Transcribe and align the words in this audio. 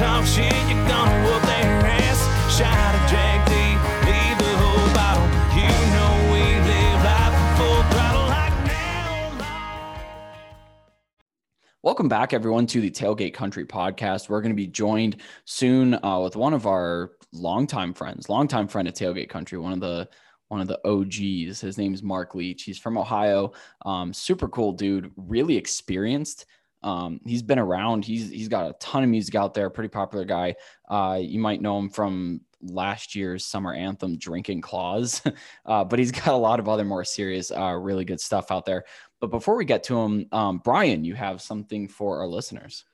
talk 0.00 0.24
shit, 0.24 0.50
you're 0.66 0.88
gonna 0.88 1.24
whoop 1.24 1.42
their 1.42 1.84
ass. 1.84 2.20
Shot 2.56 2.94
a 2.94 3.19
Welcome 11.82 12.10
back, 12.10 12.34
everyone, 12.34 12.66
to 12.66 12.80
the 12.82 12.90
Tailgate 12.90 13.32
Country 13.32 13.64
podcast. 13.64 14.28
We're 14.28 14.42
going 14.42 14.52
to 14.52 14.54
be 14.54 14.66
joined 14.66 15.22
soon 15.46 15.98
uh, 16.04 16.20
with 16.20 16.36
one 16.36 16.52
of 16.52 16.66
our 16.66 17.12
longtime 17.32 17.94
friends, 17.94 18.28
longtime 18.28 18.68
friend 18.68 18.86
of 18.86 18.92
Tailgate 18.92 19.30
Country, 19.30 19.56
one 19.56 19.72
of 19.72 19.80
the 19.80 20.06
one 20.48 20.60
of 20.60 20.68
the 20.68 20.78
OGs. 20.86 21.58
His 21.58 21.78
name's 21.78 22.02
Mark 22.02 22.34
Leach. 22.34 22.64
He's 22.64 22.78
from 22.78 22.98
Ohio. 22.98 23.52
Um, 23.86 24.12
super 24.12 24.46
cool 24.46 24.72
dude, 24.72 25.10
really 25.16 25.56
experienced. 25.56 26.44
Um, 26.82 27.18
he's 27.24 27.42
been 27.42 27.58
around. 27.58 28.04
He's 28.04 28.28
he's 28.28 28.48
got 28.48 28.68
a 28.68 28.74
ton 28.74 29.02
of 29.02 29.08
music 29.08 29.34
out 29.34 29.54
there. 29.54 29.70
Pretty 29.70 29.88
popular 29.88 30.26
guy. 30.26 30.56
Uh, 30.86 31.18
you 31.22 31.40
might 31.40 31.62
know 31.62 31.78
him 31.78 31.88
from 31.88 32.42
last 32.62 33.14
year's 33.14 33.46
summer 33.46 33.72
anthem, 33.72 34.18
"Drinking 34.18 34.60
Claws," 34.60 35.22
uh, 35.64 35.84
but 35.84 35.98
he's 35.98 36.12
got 36.12 36.28
a 36.28 36.36
lot 36.36 36.60
of 36.60 36.68
other 36.68 36.84
more 36.84 37.04
serious, 37.04 37.50
uh, 37.50 37.72
really 37.72 38.04
good 38.04 38.20
stuff 38.20 38.50
out 38.50 38.66
there. 38.66 38.84
But 39.20 39.30
before 39.30 39.56
we 39.56 39.64
get 39.64 39.84
to 39.84 39.98
him, 39.98 40.26
um, 40.32 40.58
Brian, 40.58 41.04
you 41.04 41.14
have 41.14 41.42
something 41.42 41.88
for 41.88 42.20
our 42.20 42.26
listeners. 42.26 42.84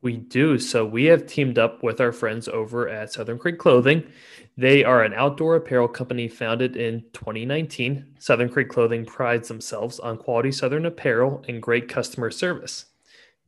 We 0.00 0.16
do. 0.16 0.58
So 0.58 0.84
we 0.84 1.04
have 1.06 1.26
teamed 1.26 1.58
up 1.58 1.82
with 1.84 2.00
our 2.00 2.10
friends 2.10 2.48
over 2.48 2.88
at 2.88 3.12
Southern 3.12 3.38
Creek 3.38 3.58
Clothing. 3.58 4.04
They 4.56 4.82
are 4.82 5.04
an 5.04 5.14
outdoor 5.14 5.56
apparel 5.56 5.86
company 5.86 6.26
founded 6.26 6.76
in 6.76 7.04
2019. 7.12 8.16
Southern 8.18 8.48
Creek 8.48 8.68
Clothing 8.68 9.04
prides 9.04 9.46
themselves 9.46 10.00
on 10.00 10.16
quality 10.16 10.50
Southern 10.50 10.86
apparel 10.86 11.44
and 11.46 11.62
great 11.62 11.88
customer 11.88 12.32
service. 12.32 12.86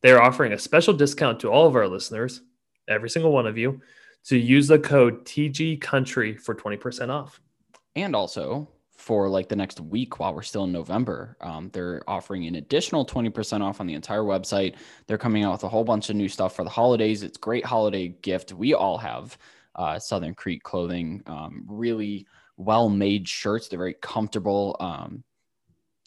They 0.00 0.12
are 0.12 0.22
offering 0.22 0.52
a 0.52 0.58
special 0.58 0.94
discount 0.94 1.40
to 1.40 1.50
all 1.50 1.66
of 1.66 1.74
our 1.74 1.88
listeners, 1.88 2.42
every 2.88 3.10
single 3.10 3.32
one 3.32 3.46
of 3.46 3.58
you, 3.58 3.80
to 4.26 4.38
use 4.38 4.68
the 4.68 4.78
code 4.78 5.24
TG 5.24 5.80
Country 5.80 6.36
for 6.36 6.54
20% 6.54 7.08
off. 7.08 7.40
And 7.96 8.14
also 8.14 8.68
for 8.96 9.28
like 9.28 9.48
the 9.48 9.56
next 9.56 9.80
week 9.80 10.18
while 10.18 10.34
we're 10.34 10.42
still 10.42 10.64
in 10.64 10.72
November, 10.72 11.36
um, 11.40 11.68
they're 11.72 12.02
offering 12.06 12.46
an 12.46 12.54
additional 12.54 13.04
20% 13.04 13.60
off 13.60 13.80
on 13.80 13.86
the 13.86 13.94
entire 13.94 14.22
website. 14.22 14.76
They're 15.06 15.18
coming 15.18 15.44
out 15.44 15.52
with 15.52 15.64
a 15.64 15.68
whole 15.68 15.84
bunch 15.84 16.10
of 16.10 16.16
new 16.16 16.28
stuff 16.28 16.54
for 16.54 16.64
the 16.64 16.70
holidays. 16.70 17.22
It's 17.22 17.36
great 17.36 17.64
holiday 17.64 18.08
gift. 18.08 18.52
We 18.52 18.74
all 18.74 18.98
have 18.98 19.36
uh, 19.74 19.98
Southern 19.98 20.34
Creek 20.34 20.62
clothing, 20.62 21.22
um, 21.26 21.64
really 21.68 22.26
well 22.56 22.88
made 22.88 23.28
shirts. 23.28 23.68
They're 23.68 23.78
very 23.78 23.96
comfortable. 24.00 24.76
Um, 24.78 25.24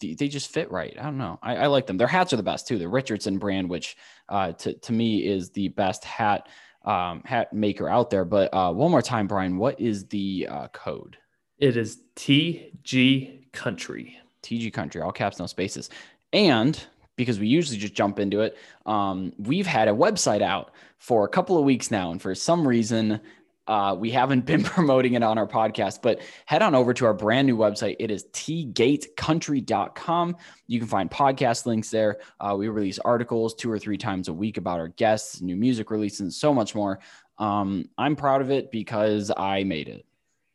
they, 0.01 0.13
they 0.13 0.27
just 0.27 0.51
fit 0.51 0.71
right. 0.71 0.95
I 0.97 1.03
don't 1.03 1.17
know. 1.17 1.39
I, 1.41 1.55
I, 1.57 1.67
like 1.67 1.87
them. 1.87 1.97
Their 1.97 2.07
hats 2.07 2.31
are 2.31 2.37
the 2.37 2.43
best 2.43 2.67
too. 2.67 2.77
The 2.77 2.87
Richardson 2.87 3.37
brand, 3.37 3.69
which 3.69 3.97
uh, 4.29 4.53
to, 4.53 4.73
to 4.73 4.93
me 4.93 5.25
is 5.25 5.49
the 5.49 5.69
best 5.69 6.05
hat 6.05 6.47
um, 6.85 7.21
hat 7.25 7.51
maker 7.51 7.89
out 7.89 8.09
there. 8.09 8.25
But 8.25 8.53
uh, 8.53 8.71
one 8.71 8.91
more 8.91 9.01
time, 9.01 9.27
Brian, 9.27 9.57
what 9.57 9.79
is 9.79 10.05
the 10.07 10.47
uh, 10.49 10.67
code? 10.69 11.17
It 11.59 11.75
is 11.75 11.97
TG 12.15 13.51
Country. 13.51 14.19
TG 14.43 14.71
Country, 14.71 15.01
all 15.01 15.11
caps, 15.11 15.39
no 15.39 15.47
spaces. 15.47 15.89
And 16.31 16.79
because 17.15 17.39
we 17.39 17.47
usually 17.47 17.79
just 17.79 17.95
jump 17.95 18.19
into 18.19 18.41
it, 18.41 18.55
um, 18.85 19.33
we've 19.39 19.65
had 19.65 19.87
a 19.87 19.91
website 19.91 20.43
out 20.43 20.69
for 20.99 21.25
a 21.25 21.27
couple 21.27 21.57
of 21.57 21.63
weeks 21.63 21.89
now. 21.89 22.11
And 22.11 22.21
for 22.21 22.35
some 22.35 22.67
reason, 22.67 23.19
uh, 23.65 23.95
we 23.97 24.11
haven't 24.11 24.45
been 24.45 24.63
promoting 24.63 25.15
it 25.15 25.23
on 25.23 25.39
our 25.39 25.47
podcast, 25.47 26.03
but 26.03 26.21
head 26.45 26.61
on 26.61 26.75
over 26.75 26.93
to 26.93 27.07
our 27.07 27.15
brand 27.15 27.47
new 27.47 27.57
website. 27.57 27.95
It 27.97 28.11
is 28.11 28.25
tgatecountry.com. 28.33 30.35
You 30.67 30.79
can 30.79 30.87
find 30.87 31.09
podcast 31.09 31.65
links 31.65 31.89
there. 31.89 32.19
Uh, 32.39 32.55
we 32.55 32.67
release 32.67 32.99
articles 32.99 33.55
two 33.55 33.71
or 33.71 33.79
three 33.79 33.97
times 33.97 34.27
a 34.27 34.33
week 34.33 34.57
about 34.57 34.79
our 34.79 34.89
guests, 34.89 35.41
new 35.41 35.55
music 35.55 35.89
releases, 35.89 36.19
and 36.19 36.31
so 36.31 36.53
much 36.53 36.75
more. 36.75 36.99
Um, 37.39 37.89
I'm 37.97 38.15
proud 38.15 38.41
of 38.41 38.51
it 38.51 38.69
because 38.71 39.31
I 39.35 39.63
made 39.63 39.87
it. 39.87 40.05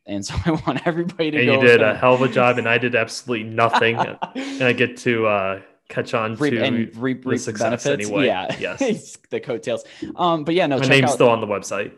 And 0.06 0.24
so 0.24 0.34
I 0.46 0.50
want 0.52 0.86
everybody 0.86 1.30
to 1.32 1.36
and 1.38 1.46
go. 1.46 1.54
you 1.60 1.66
did 1.66 1.82
a 1.82 1.94
hell 1.94 2.14
of 2.14 2.22
a 2.22 2.28
job, 2.28 2.58
and 2.58 2.68
I 2.68 2.78
did 2.78 2.94
absolutely 2.94 3.48
nothing. 3.48 3.96
and 3.96 4.62
I 4.62 4.72
get 4.72 4.96
to 4.98 5.26
uh, 5.26 5.60
catch 5.88 6.14
on 6.14 6.34
reap, 6.36 6.54
to 6.54 6.62
and 6.64 6.76
reap, 6.96 7.24
reap 7.26 7.42
the 7.42 7.52
benefits. 7.52 7.86
Anyway. 7.86 8.26
Yeah, 8.26 8.54
yes, 8.58 9.16
the 9.30 9.40
coattails. 9.40 9.84
Um, 10.16 10.44
but 10.44 10.54
yeah, 10.54 10.66
no, 10.66 10.78
my 10.78 10.86
name's 10.86 11.10
out, 11.10 11.14
still 11.14 11.28
on 11.30 11.40
the 11.40 11.46
website. 11.46 11.92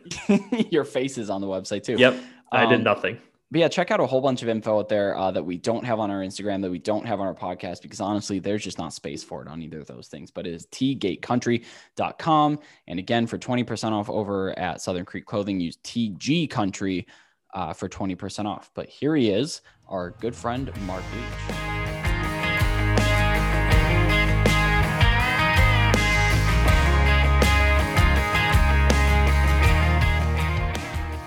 your 0.71 0.83
face 0.83 1.17
is 1.17 1.29
on 1.29 1.41
the 1.41 1.47
website 1.47 1.83
too. 1.83 1.95
Yep, 1.97 2.15
I 2.51 2.63
Um, 2.65 2.69
did 2.71 2.83
nothing. 2.83 3.17
But 3.51 3.59
yeah, 3.59 3.67
check 3.67 3.91
out 3.91 3.99
a 3.99 4.05
whole 4.07 4.21
bunch 4.21 4.41
of 4.41 4.49
info 4.49 4.79
out 4.79 4.89
there 4.89 5.15
uh, 5.15 5.29
that 5.31 5.43
we 5.43 5.57
don't 5.57 5.85
have 5.85 5.99
on 5.99 6.09
our 6.09 6.21
Instagram, 6.21 6.61
that 6.63 6.71
we 6.71 6.79
don't 6.79 7.05
have 7.05 7.19
on 7.21 7.27
our 7.27 7.33
podcast, 7.35 7.83
because 7.83 8.01
honestly, 8.01 8.39
there's 8.39 8.63
just 8.63 8.79
not 8.79 8.91
space 8.91 9.23
for 9.23 9.43
it 9.43 9.47
on 9.47 9.61
either 9.61 9.79
of 9.79 9.85
those 9.85 10.07
things. 10.07 10.31
But 10.31 10.47
it 10.47 10.53
is 10.55 10.65
tgatecountry.com. 10.67 12.59
And 12.87 12.99
again, 12.99 13.27
for 13.27 13.37
20% 13.37 13.91
off 13.91 14.09
over 14.09 14.57
at 14.57 14.81
Southern 14.81 15.05
Creek 15.05 15.25
Clothing, 15.25 15.59
use 15.59 15.77
TG 15.77 16.49
Country 16.49 17.05
uh, 17.55 17.73
for 17.73 17.89
20% 17.89 18.45
off. 18.45 18.69
But 18.75 18.89
here 18.89 19.15
he 19.15 19.31
is, 19.31 19.61
our 19.87 20.11
good 20.11 20.35
friend, 20.35 20.71
Mark 20.85 21.03
Leach. 21.15 21.65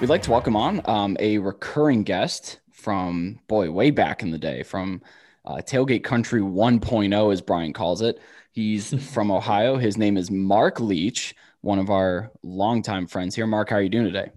We'd 0.00 0.10
like 0.10 0.22
to 0.22 0.30
welcome 0.30 0.54
on 0.54 0.80
um, 0.84 1.16
a 1.18 1.38
recurring 1.38 2.04
guest 2.04 2.60
from, 2.70 3.40
boy, 3.48 3.68
way 3.72 3.90
back 3.90 4.22
in 4.22 4.30
the 4.30 4.38
day, 4.38 4.62
from 4.62 5.02
uh, 5.44 5.56
Tailgate 5.56 6.04
Country 6.04 6.40
1.0, 6.40 7.32
as 7.32 7.40
Brian 7.40 7.72
calls 7.72 8.00
it. 8.00 8.20
He's 8.52 8.94
from 9.12 9.32
Ohio. 9.32 9.76
His 9.76 9.96
name 9.96 10.16
is 10.16 10.30
Mark 10.30 10.78
Leach, 10.78 11.34
one 11.62 11.80
of 11.80 11.90
our 11.90 12.30
longtime 12.44 13.08
friends 13.08 13.34
here. 13.34 13.46
Mark, 13.48 13.70
how 13.70 13.76
are 13.76 13.82
you 13.82 13.88
doing 13.88 14.04
today? 14.04 14.30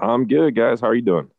I'm 0.00 0.26
good, 0.26 0.54
guys. 0.54 0.80
How 0.80 0.88
are 0.88 0.94
you 0.94 1.02
doing? 1.02 1.30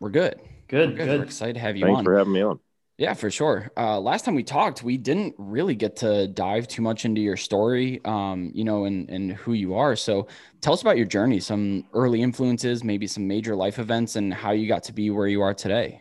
We're 0.00 0.10
good. 0.10 0.36
Good, 0.68 0.90
We're 0.90 0.96
good. 0.96 1.06
good. 1.06 1.18
We're 1.20 1.24
excited 1.24 1.54
to 1.54 1.60
have 1.60 1.76
you 1.76 1.84
Thanks 1.84 1.98
on. 1.98 2.04
for 2.04 2.18
having 2.18 2.32
me 2.32 2.42
on. 2.42 2.60
Yeah, 2.98 3.12
for 3.12 3.30
sure. 3.30 3.70
Uh, 3.76 4.00
last 4.00 4.24
time 4.24 4.34
we 4.34 4.42
talked, 4.42 4.82
we 4.82 4.96
didn't 4.96 5.34
really 5.36 5.74
get 5.74 5.96
to 5.96 6.28
dive 6.28 6.66
too 6.66 6.80
much 6.80 7.04
into 7.04 7.20
your 7.20 7.36
story, 7.36 8.00
um, 8.06 8.50
you 8.54 8.64
know, 8.64 8.86
and, 8.86 9.10
and 9.10 9.32
who 9.32 9.52
you 9.52 9.74
are. 9.74 9.94
So 9.96 10.28
tell 10.62 10.72
us 10.72 10.80
about 10.80 10.96
your 10.96 11.04
journey, 11.04 11.38
some 11.38 11.84
early 11.92 12.22
influences, 12.22 12.82
maybe 12.82 13.06
some 13.06 13.28
major 13.28 13.54
life 13.54 13.78
events, 13.78 14.16
and 14.16 14.32
how 14.32 14.52
you 14.52 14.66
got 14.66 14.82
to 14.84 14.94
be 14.94 15.10
where 15.10 15.26
you 15.26 15.42
are 15.42 15.52
today. 15.52 16.00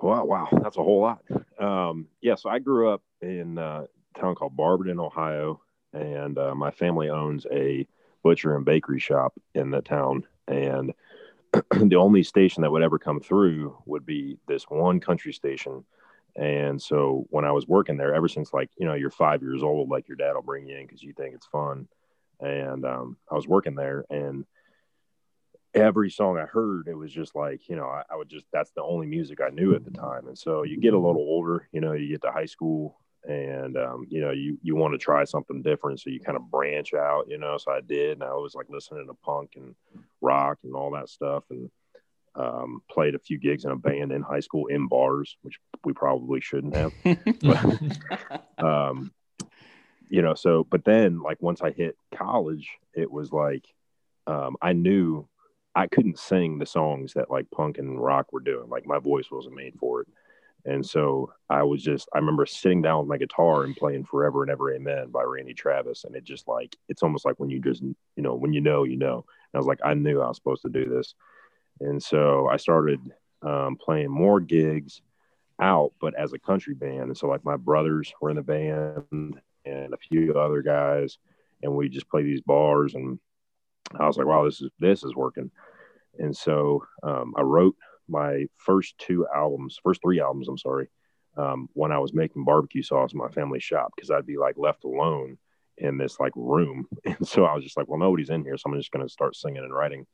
Wow, 0.00 0.24
wow, 0.24 0.48
that's 0.62 0.76
a 0.78 0.82
whole 0.82 1.00
lot. 1.00 1.22
Um, 1.58 2.06
yeah, 2.22 2.36
so 2.36 2.48
I 2.48 2.60
grew 2.60 2.90
up 2.90 3.02
in 3.20 3.58
uh, 3.58 3.84
a 4.14 4.18
town 4.18 4.36
called 4.36 4.56
Barberton, 4.56 5.00
Ohio, 5.00 5.60
and 5.92 6.38
uh, 6.38 6.54
my 6.54 6.70
family 6.70 7.10
owns 7.10 7.46
a 7.50 7.86
butcher 8.22 8.56
and 8.56 8.64
bakery 8.64 9.00
shop 9.00 9.34
in 9.54 9.70
the 9.70 9.82
town. 9.82 10.26
And 10.46 10.92
the 11.70 11.96
only 11.96 12.22
station 12.22 12.62
that 12.62 12.70
would 12.70 12.82
ever 12.82 12.98
come 12.98 13.20
through 13.20 13.76
would 13.86 14.06
be 14.06 14.38
this 14.46 14.64
one 14.64 15.00
country 15.00 15.32
station. 15.32 15.84
And 16.36 16.80
so 16.80 17.26
when 17.30 17.44
I 17.44 17.52
was 17.52 17.66
working 17.66 17.96
there, 17.96 18.14
ever 18.14 18.28
since 18.28 18.52
like, 18.52 18.70
you 18.76 18.86
know, 18.86 18.94
you're 18.94 19.10
five 19.10 19.42
years 19.42 19.62
old, 19.62 19.88
like 19.88 20.08
your 20.08 20.16
dad 20.16 20.34
will 20.34 20.42
bring 20.42 20.66
you 20.66 20.76
in 20.76 20.86
because 20.86 21.02
you 21.02 21.12
think 21.12 21.34
it's 21.34 21.46
fun. 21.46 21.88
And 22.40 22.84
um, 22.84 23.16
I 23.30 23.34
was 23.34 23.48
working 23.48 23.74
there 23.74 24.04
and 24.10 24.46
every 25.74 26.10
song 26.10 26.38
I 26.38 26.46
heard, 26.46 26.88
it 26.88 26.94
was 26.94 27.12
just 27.12 27.34
like, 27.34 27.68
you 27.68 27.76
know, 27.76 27.86
I, 27.86 28.02
I 28.10 28.16
would 28.16 28.28
just, 28.28 28.46
that's 28.52 28.70
the 28.72 28.82
only 28.82 29.06
music 29.06 29.40
I 29.40 29.50
knew 29.50 29.74
at 29.74 29.84
the 29.84 29.90
time. 29.90 30.26
And 30.26 30.38
so 30.38 30.62
you 30.62 30.80
get 30.80 30.94
a 30.94 30.98
little 30.98 31.20
older, 31.20 31.68
you 31.72 31.80
know, 31.80 31.92
you 31.92 32.08
get 32.08 32.22
to 32.22 32.32
high 32.32 32.46
school 32.46 32.98
and, 33.28 33.76
um, 33.76 34.06
you 34.08 34.20
know, 34.20 34.30
you, 34.30 34.58
you 34.62 34.76
want 34.76 34.94
to 34.94 34.98
try 34.98 35.24
something 35.24 35.62
different. 35.62 36.00
So 36.00 36.10
you 36.10 36.20
kind 36.20 36.36
of 36.36 36.50
branch 36.50 36.94
out, 36.94 37.26
you 37.28 37.38
know, 37.38 37.58
so 37.58 37.70
I 37.70 37.80
did. 37.80 38.12
And 38.12 38.22
I 38.22 38.32
was 38.32 38.54
like 38.54 38.70
listening 38.70 39.06
to 39.06 39.14
punk 39.14 39.52
and 39.56 39.74
rock 40.20 40.58
and 40.64 40.74
all 40.74 40.90
that 40.92 41.08
stuff. 41.08 41.44
And, 41.50 41.70
um, 42.36 42.80
played 42.90 43.14
a 43.14 43.18
few 43.18 43.38
gigs 43.38 43.64
in 43.64 43.72
a 43.72 43.76
band 43.76 44.12
in 44.12 44.22
high 44.22 44.40
school 44.40 44.68
in 44.68 44.86
bars, 44.86 45.36
which 45.42 45.58
we 45.84 45.92
probably 45.92 46.40
shouldn't 46.40 46.76
have. 46.76 46.92
but, 47.42 48.64
um, 48.64 49.12
you 50.08 50.22
know, 50.22 50.34
so, 50.34 50.64
but 50.70 50.84
then 50.84 51.20
like 51.20 51.42
once 51.42 51.60
I 51.60 51.70
hit 51.72 51.96
college, 52.14 52.68
it 52.94 53.10
was 53.10 53.32
like, 53.32 53.66
um, 54.26 54.56
I 54.62 54.72
knew 54.72 55.28
I 55.74 55.86
couldn't 55.86 56.18
sing 56.18 56.58
the 56.58 56.66
songs 56.66 57.14
that 57.14 57.30
like 57.30 57.50
punk 57.50 57.78
and 57.78 58.02
rock 58.02 58.32
were 58.32 58.40
doing. 58.40 58.68
Like 58.68 58.86
my 58.86 58.98
voice 58.98 59.30
wasn't 59.30 59.56
made 59.56 59.74
for 59.78 60.02
it. 60.02 60.08
And 60.64 60.84
so 60.84 61.32
I 61.48 61.62
was 61.62 61.82
just, 61.82 62.08
I 62.14 62.18
remember 62.18 62.44
sitting 62.46 62.82
down 62.82 63.00
with 63.00 63.08
my 63.08 63.16
guitar 63.16 63.64
and 63.64 63.76
playing 63.76 64.04
Forever 64.04 64.42
and 64.42 64.50
Ever 64.50 64.74
Amen 64.74 65.08
by 65.10 65.22
Randy 65.22 65.54
Travis. 65.54 66.04
And 66.04 66.14
it 66.14 66.24
just 66.24 66.46
like, 66.48 66.76
it's 66.88 67.02
almost 67.02 67.24
like 67.24 67.40
when 67.40 67.50
you 67.50 67.60
just, 67.60 67.82
you 67.82 67.96
know, 68.16 68.34
when 68.34 68.52
you 68.52 68.60
know, 68.60 68.84
you 68.84 68.96
know. 68.96 69.24
And 69.52 69.54
I 69.54 69.58
was 69.58 69.66
like, 69.66 69.80
I 69.84 69.94
knew 69.94 70.20
I 70.20 70.28
was 70.28 70.36
supposed 70.36 70.62
to 70.62 70.68
do 70.68 70.86
this. 70.86 71.14
And 71.80 72.02
so 72.02 72.46
I 72.48 72.58
started 72.58 73.00
um, 73.42 73.76
playing 73.76 74.10
more 74.10 74.38
gigs 74.38 75.00
out, 75.60 75.92
but 76.00 76.14
as 76.14 76.32
a 76.32 76.38
country 76.38 76.74
band. 76.74 77.04
And 77.04 77.16
so 77.16 77.26
like 77.26 77.44
my 77.44 77.56
brothers 77.56 78.12
were 78.20 78.30
in 78.30 78.36
the 78.36 78.42
band 78.42 79.40
and 79.64 79.94
a 79.94 79.98
few 79.98 80.34
other 80.34 80.62
guys, 80.62 81.18
and 81.62 81.74
we 81.74 81.88
just 81.88 82.08
play 82.08 82.22
these 82.22 82.40
bars. 82.40 82.94
And 82.94 83.18
I 83.98 84.06
was 84.06 84.16
like, 84.16 84.26
wow, 84.26 84.44
this 84.44 84.60
is 84.60 84.70
this 84.78 85.04
is 85.04 85.14
working. 85.14 85.50
And 86.18 86.36
so 86.36 86.84
um, 87.02 87.34
I 87.36 87.42
wrote 87.42 87.76
my 88.10 88.46
first 88.56 88.98
two 88.98 89.26
albums, 89.34 89.78
first 89.82 90.02
three 90.02 90.20
albums, 90.20 90.48
I'm 90.48 90.58
sorry, 90.58 90.88
um, 91.36 91.68
when 91.74 91.92
I 91.92 91.98
was 91.98 92.12
making 92.12 92.44
barbecue 92.44 92.82
sauce 92.82 93.12
in 93.12 93.18
my 93.18 93.28
family 93.28 93.60
shop 93.60 93.92
because 93.94 94.10
I'd 94.10 94.26
be 94.26 94.36
like 94.36 94.56
left 94.58 94.84
alone 94.84 95.38
in 95.78 95.96
this 95.96 96.20
like 96.20 96.32
room, 96.36 96.86
and 97.04 97.26
so 97.26 97.44
I 97.44 97.54
was 97.54 97.64
just 97.64 97.76
like, 97.76 97.88
well, 97.88 97.98
nobody's 97.98 98.30
in 98.30 98.44
here, 98.44 98.56
so 98.56 98.70
I'm 98.70 98.78
just 98.78 98.90
going 98.90 99.06
to 99.06 99.12
start 99.12 99.36
singing 99.36 99.62
and 99.62 99.74
writing. 99.74 100.06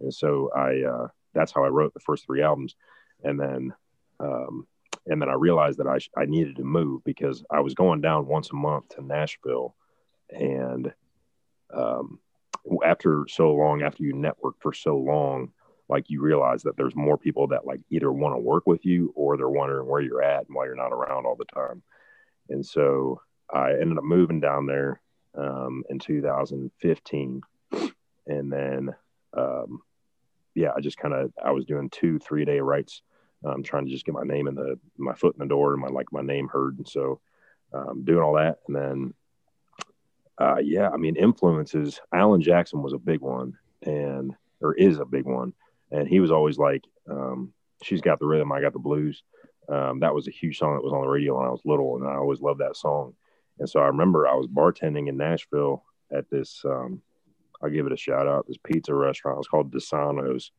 And 0.00 0.12
so 0.12 0.50
I 0.54 0.82
uh, 0.82 1.08
that's 1.32 1.52
how 1.52 1.64
I 1.64 1.68
wrote 1.68 1.94
the 1.94 2.00
first 2.00 2.26
three 2.26 2.42
albums, 2.42 2.74
and 3.22 3.38
then 3.38 3.72
um, 4.20 4.66
and 5.06 5.20
then 5.20 5.28
I 5.28 5.34
realized 5.34 5.78
that 5.78 5.86
I 5.86 5.98
sh- 5.98 6.10
I 6.16 6.24
needed 6.24 6.56
to 6.56 6.64
move 6.64 7.04
because 7.04 7.44
I 7.50 7.60
was 7.60 7.74
going 7.74 8.00
down 8.00 8.26
once 8.26 8.50
a 8.50 8.56
month 8.56 8.88
to 8.90 9.04
Nashville, 9.04 9.74
and 10.30 10.92
um, 11.72 12.18
after 12.84 13.26
so 13.28 13.52
long, 13.52 13.82
after 13.82 14.02
you 14.02 14.14
network 14.14 14.56
for 14.60 14.72
so 14.72 14.96
long, 14.96 15.52
like 15.88 16.08
you 16.08 16.20
realize 16.20 16.62
that 16.62 16.76
there's 16.76 16.96
more 16.96 17.18
people 17.18 17.48
that 17.48 17.66
like 17.66 17.80
either 17.90 18.10
want 18.10 18.34
to 18.34 18.38
work 18.38 18.66
with 18.66 18.84
you 18.84 19.12
or 19.14 19.36
they're 19.36 19.48
wondering 19.48 19.88
where 19.88 20.00
you're 20.00 20.22
at 20.22 20.46
and 20.46 20.54
why 20.54 20.64
you're 20.64 20.74
not 20.74 20.92
around 20.92 21.26
all 21.26 21.36
the 21.36 21.44
time. 21.44 21.82
And 22.48 22.64
so 22.64 23.20
I 23.52 23.72
ended 23.72 23.98
up 23.98 24.04
moving 24.04 24.40
down 24.40 24.66
there 24.66 25.00
um, 25.36 25.84
in 25.90 25.98
2015, 25.98 27.42
and 28.26 28.52
then 28.52 28.94
um, 29.36 29.80
yeah, 30.54 30.70
I 30.76 30.80
just 30.80 30.96
kind 30.96 31.14
of 31.14 31.32
I 31.42 31.50
was 31.50 31.64
doing 31.64 31.90
two 31.90 32.18
three 32.18 32.44
day 32.44 32.60
writes, 32.60 33.02
um, 33.44 33.62
trying 33.62 33.84
to 33.84 33.90
just 33.90 34.04
get 34.04 34.14
my 34.14 34.22
name 34.22 34.46
in 34.46 34.54
the 34.54 34.78
my 34.96 35.14
foot 35.14 35.34
in 35.34 35.40
the 35.40 35.48
door 35.48 35.72
and 35.72 35.82
my 35.82 35.88
like 35.88 36.12
my 36.12 36.22
name 36.22 36.48
heard, 36.48 36.78
and 36.78 36.88
so 36.88 37.20
um, 37.72 38.04
doing 38.04 38.22
all 38.22 38.34
that, 38.34 38.58
and 38.66 38.76
then 38.76 39.14
uh, 40.38 40.58
yeah, 40.62 40.88
I 40.88 40.96
mean 40.96 41.16
influences. 41.16 42.00
Alan 42.12 42.40
Jackson 42.40 42.82
was 42.82 42.92
a 42.92 42.98
big 42.98 43.20
one, 43.20 43.58
and 43.82 44.34
or 44.60 44.74
is 44.74 44.98
a 44.98 45.04
big 45.04 45.24
one, 45.24 45.52
and 45.90 46.08
he 46.08 46.20
was 46.20 46.30
always 46.30 46.58
like, 46.58 46.84
um, 47.08 47.52
"She's 47.82 48.00
got 48.00 48.18
the 48.18 48.26
rhythm, 48.26 48.52
I 48.52 48.60
got 48.60 48.72
the 48.72 48.78
blues." 48.78 49.22
Um, 49.68 50.00
that 50.00 50.14
was 50.14 50.28
a 50.28 50.32
huge 50.32 50.58
song 50.58 50.74
that 50.74 50.84
was 50.84 50.92
on 50.92 51.02
the 51.02 51.08
radio 51.08 51.38
when 51.38 51.46
I 51.46 51.50
was 51.50 51.62
little, 51.64 51.96
and 51.96 52.06
I 52.06 52.14
always 52.14 52.40
loved 52.40 52.60
that 52.60 52.76
song. 52.76 53.14
And 53.58 53.68
so 53.68 53.80
I 53.80 53.86
remember 53.86 54.26
I 54.26 54.34
was 54.34 54.46
bartending 54.46 55.08
in 55.08 55.16
Nashville 55.16 55.84
at 56.12 56.28
this. 56.30 56.60
Um, 56.64 57.02
I'll 57.62 57.70
give 57.70 57.86
it 57.86 57.92
a 57.92 57.96
shout 57.96 58.26
out. 58.26 58.46
This 58.46 58.58
pizza 58.58 58.94
restaurant. 58.94 59.38
It's 59.38 59.48
called 59.48 59.72
Desano's, 59.72 60.50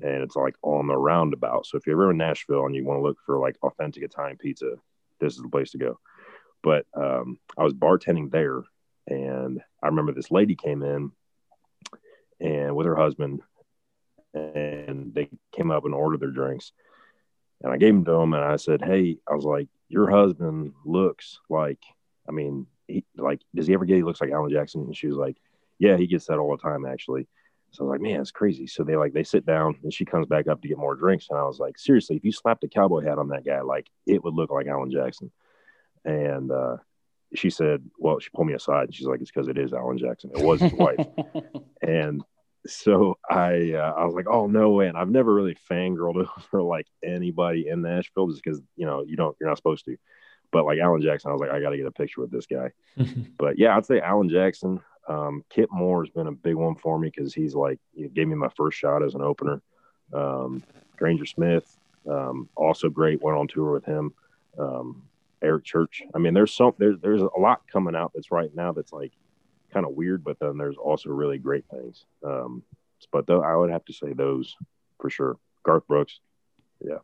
and 0.00 0.22
it's 0.22 0.36
like 0.36 0.56
on 0.62 0.88
the 0.88 0.96
roundabout. 0.96 1.66
So 1.66 1.76
if 1.76 1.86
you're 1.86 2.00
ever 2.00 2.10
in 2.10 2.16
Nashville 2.16 2.66
and 2.66 2.74
you 2.74 2.84
want 2.84 2.98
to 2.98 3.02
look 3.02 3.18
for 3.24 3.38
like 3.38 3.56
authentic 3.62 4.02
Italian 4.02 4.38
pizza, 4.38 4.74
this 5.20 5.36
is 5.36 5.42
the 5.42 5.48
place 5.48 5.70
to 5.72 5.78
go. 5.78 6.00
But 6.62 6.86
um, 6.96 7.38
I 7.58 7.64
was 7.64 7.74
bartending 7.74 8.30
there, 8.30 8.62
and 9.06 9.60
I 9.82 9.86
remember 9.86 10.12
this 10.12 10.30
lady 10.30 10.56
came 10.56 10.82
in 10.82 11.12
and 12.40 12.74
with 12.74 12.86
her 12.86 12.96
husband, 12.96 13.40
and 14.34 15.14
they 15.14 15.28
came 15.52 15.70
up 15.70 15.84
and 15.84 15.94
ordered 15.94 16.20
their 16.20 16.30
drinks. 16.30 16.72
And 17.62 17.72
I 17.72 17.76
gave 17.76 17.94
them 17.94 18.04
to 18.04 18.12
them, 18.12 18.34
and 18.34 18.44
I 18.44 18.56
said, 18.56 18.82
"Hey, 18.82 19.18
I 19.30 19.34
was 19.34 19.44
like, 19.44 19.68
your 19.88 20.10
husband 20.10 20.72
looks 20.84 21.38
like, 21.48 21.78
I 22.28 22.32
mean, 22.32 22.66
he, 22.88 23.04
like, 23.16 23.40
does 23.54 23.66
he 23.66 23.74
ever 23.74 23.84
get? 23.84 23.96
He 23.96 24.02
looks 24.02 24.20
like 24.20 24.30
Alan 24.30 24.50
Jackson." 24.50 24.82
And 24.82 24.96
she 24.96 25.06
was 25.06 25.16
like, 25.16 25.36
"Yeah, 25.78 25.96
he 25.96 26.06
gets 26.06 26.26
that 26.26 26.38
all 26.38 26.56
the 26.56 26.62
time, 26.62 26.84
actually." 26.84 27.28
So 27.70 27.84
I 27.84 27.86
was 27.86 27.90
like, 27.92 28.00
"Man, 28.00 28.20
it's 28.20 28.30
crazy." 28.32 28.66
So 28.66 28.84
they 28.84 28.96
like 28.96 29.12
they 29.12 29.24
sit 29.24 29.46
down, 29.46 29.78
and 29.82 29.92
she 29.94 30.04
comes 30.04 30.26
back 30.26 30.48
up 30.48 30.60
to 30.62 30.68
get 30.68 30.78
more 30.78 30.94
drinks, 30.96 31.28
and 31.30 31.38
I 31.38 31.44
was 31.44 31.58
like, 31.60 31.78
"Seriously, 31.78 32.16
if 32.16 32.24
you 32.24 32.32
slapped 32.32 32.64
a 32.64 32.68
cowboy 32.68 33.02
hat 33.02 33.18
on 33.18 33.28
that 33.28 33.44
guy, 33.44 33.60
like, 33.60 33.88
it 34.06 34.22
would 34.24 34.34
look 34.34 34.50
like 34.50 34.66
Alan 34.66 34.90
Jackson." 34.90 35.30
And 36.04 36.50
uh, 36.50 36.78
she 37.34 37.50
said, 37.50 37.82
"Well, 37.98 38.18
she 38.18 38.30
pulled 38.30 38.48
me 38.48 38.54
aside, 38.54 38.84
and 38.84 38.94
she's 38.94 39.06
like, 39.06 39.20
it's 39.20 39.30
because 39.30 39.48
it 39.48 39.58
is 39.58 39.72
Alan 39.72 39.98
Jackson. 39.98 40.30
It 40.34 40.44
was 40.44 40.60
his 40.60 40.72
wife." 40.72 41.06
And 41.84 42.22
so 42.66 43.18
I 43.28 43.72
uh, 43.72 43.94
I 43.96 44.04
was 44.04 44.14
like, 44.14 44.28
oh 44.28 44.46
no 44.46 44.70
way! 44.70 44.88
And 44.88 44.96
I've 44.96 45.08
never 45.08 45.32
really 45.32 45.56
fangirled 45.70 46.28
over 46.52 46.62
like 46.62 46.86
anybody 47.04 47.68
in 47.68 47.82
Nashville 47.82 48.28
just 48.28 48.42
because 48.42 48.60
you 48.76 48.86
know 48.86 49.02
you 49.02 49.16
don't 49.16 49.36
you're 49.40 49.48
not 49.48 49.58
supposed 49.58 49.84
to. 49.86 49.96
But 50.50 50.66
like 50.66 50.78
Alan 50.78 51.00
Jackson, 51.00 51.30
I 51.30 51.32
was 51.32 51.40
like, 51.40 51.50
I 51.50 51.60
got 51.60 51.70
to 51.70 51.78
get 51.78 51.86
a 51.86 51.92
picture 51.92 52.20
with 52.20 52.30
this 52.30 52.46
guy. 52.46 52.70
but 53.38 53.58
yeah, 53.58 53.76
I'd 53.76 53.86
say 53.86 54.00
Alan 54.00 54.28
Jackson. 54.28 54.80
Um, 55.08 55.44
Kip 55.50 55.68
Moore 55.72 56.04
has 56.04 56.10
been 56.10 56.28
a 56.28 56.32
big 56.32 56.54
one 56.54 56.76
for 56.76 56.98
me 56.98 57.10
because 57.14 57.34
he's 57.34 57.54
like 57.54 57.80
he 57.94 58.08
gave 58.08 58.28
me 58.28 58.34
my 58.34 58.50
first 58.56 58.78
shot 58.78 59.02
as 59.02 59.14
an 59.14 59.22
opener. 59.22 59.60
Um, 60.12 60.62
Granger 60.96 61.26
Smith, 61.26 61.76
um, 62.08 62.48
also 62.54 62.88
great. 62.88 63.22
Went 63.22 63.36
on 63.36 63.48
tour 63.48 63.72
with 63.72 63.84
him. 63.84 64.12
Um, 64.58 65.02
Eric 65.42 65.64
Church. 65.64 66.02
I 66.14 66.18
mean, 66.18 66.34
there's 66.34 66.54
some 66.54 66.72
there's 66.78 66.98
there's 67.00 67.22
a 67.22 67.40
lot 67.40 67.62
coming 67.70 67.96
out 67.96 68.12
that's 68.14 68.30
right 68.30 68.54
now 68.54 68.72
that's 68.72 68.92
like 68.92 69.12
kind 69.72 69.86
of 69.86 69.92
weird, 69.92 70.24
but 70.24 70.38
then 70.40 70.58
there's 70.58 70.76
also 70.76 71.10
really 71.10 71.38
great 71.38 71.64
things. 71.70 72.04
Um, 72.24 72.62
but 73.10 73.26
though 73.26 73.42
I 73.42 73.56
would 73.56 73.70
have 73.70 73.84
to 73.86 73.92
say 73.92 74.12
those 74.12 74.54
for 75.00 75.10
sure. 75.10 75.38
Garth 75.64 75.86
Brooks, 75.86 76.18
yeah. 76.80 76.98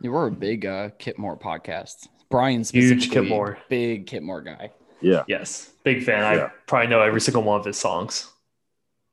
You 0.00 0.12
were 0.12 0.26
a 0.26 0.30
big 0.30 0.66
uh, 0.66 0.90
Kip 0.98 1.18
Moore 1.18 1.38
podcast. 1.38 2.08
Brian 2.30 2.60
Huge 2.60 2.66
specifically, 2.68 3.08
Kip 3.08 3.24
Moore. 3.28 3.58
big 3.68 4.06
Kip 4.06 4.22
Moore 4.22 4.42
guy. 4.42 4.72
Yeah, 5.00 5.22
Yes, 5.28 5.70
big 5.82 6.02
fan. 6.02 6.24
I 6.24 6.50
probably 6.66 6.88
know 6.88 7.00
every 7.00 7.20
single 7.20 7.42
one 7.42 7.60
of 7.60 7.66
his 7.66 7.78
songs. 7.78 8.32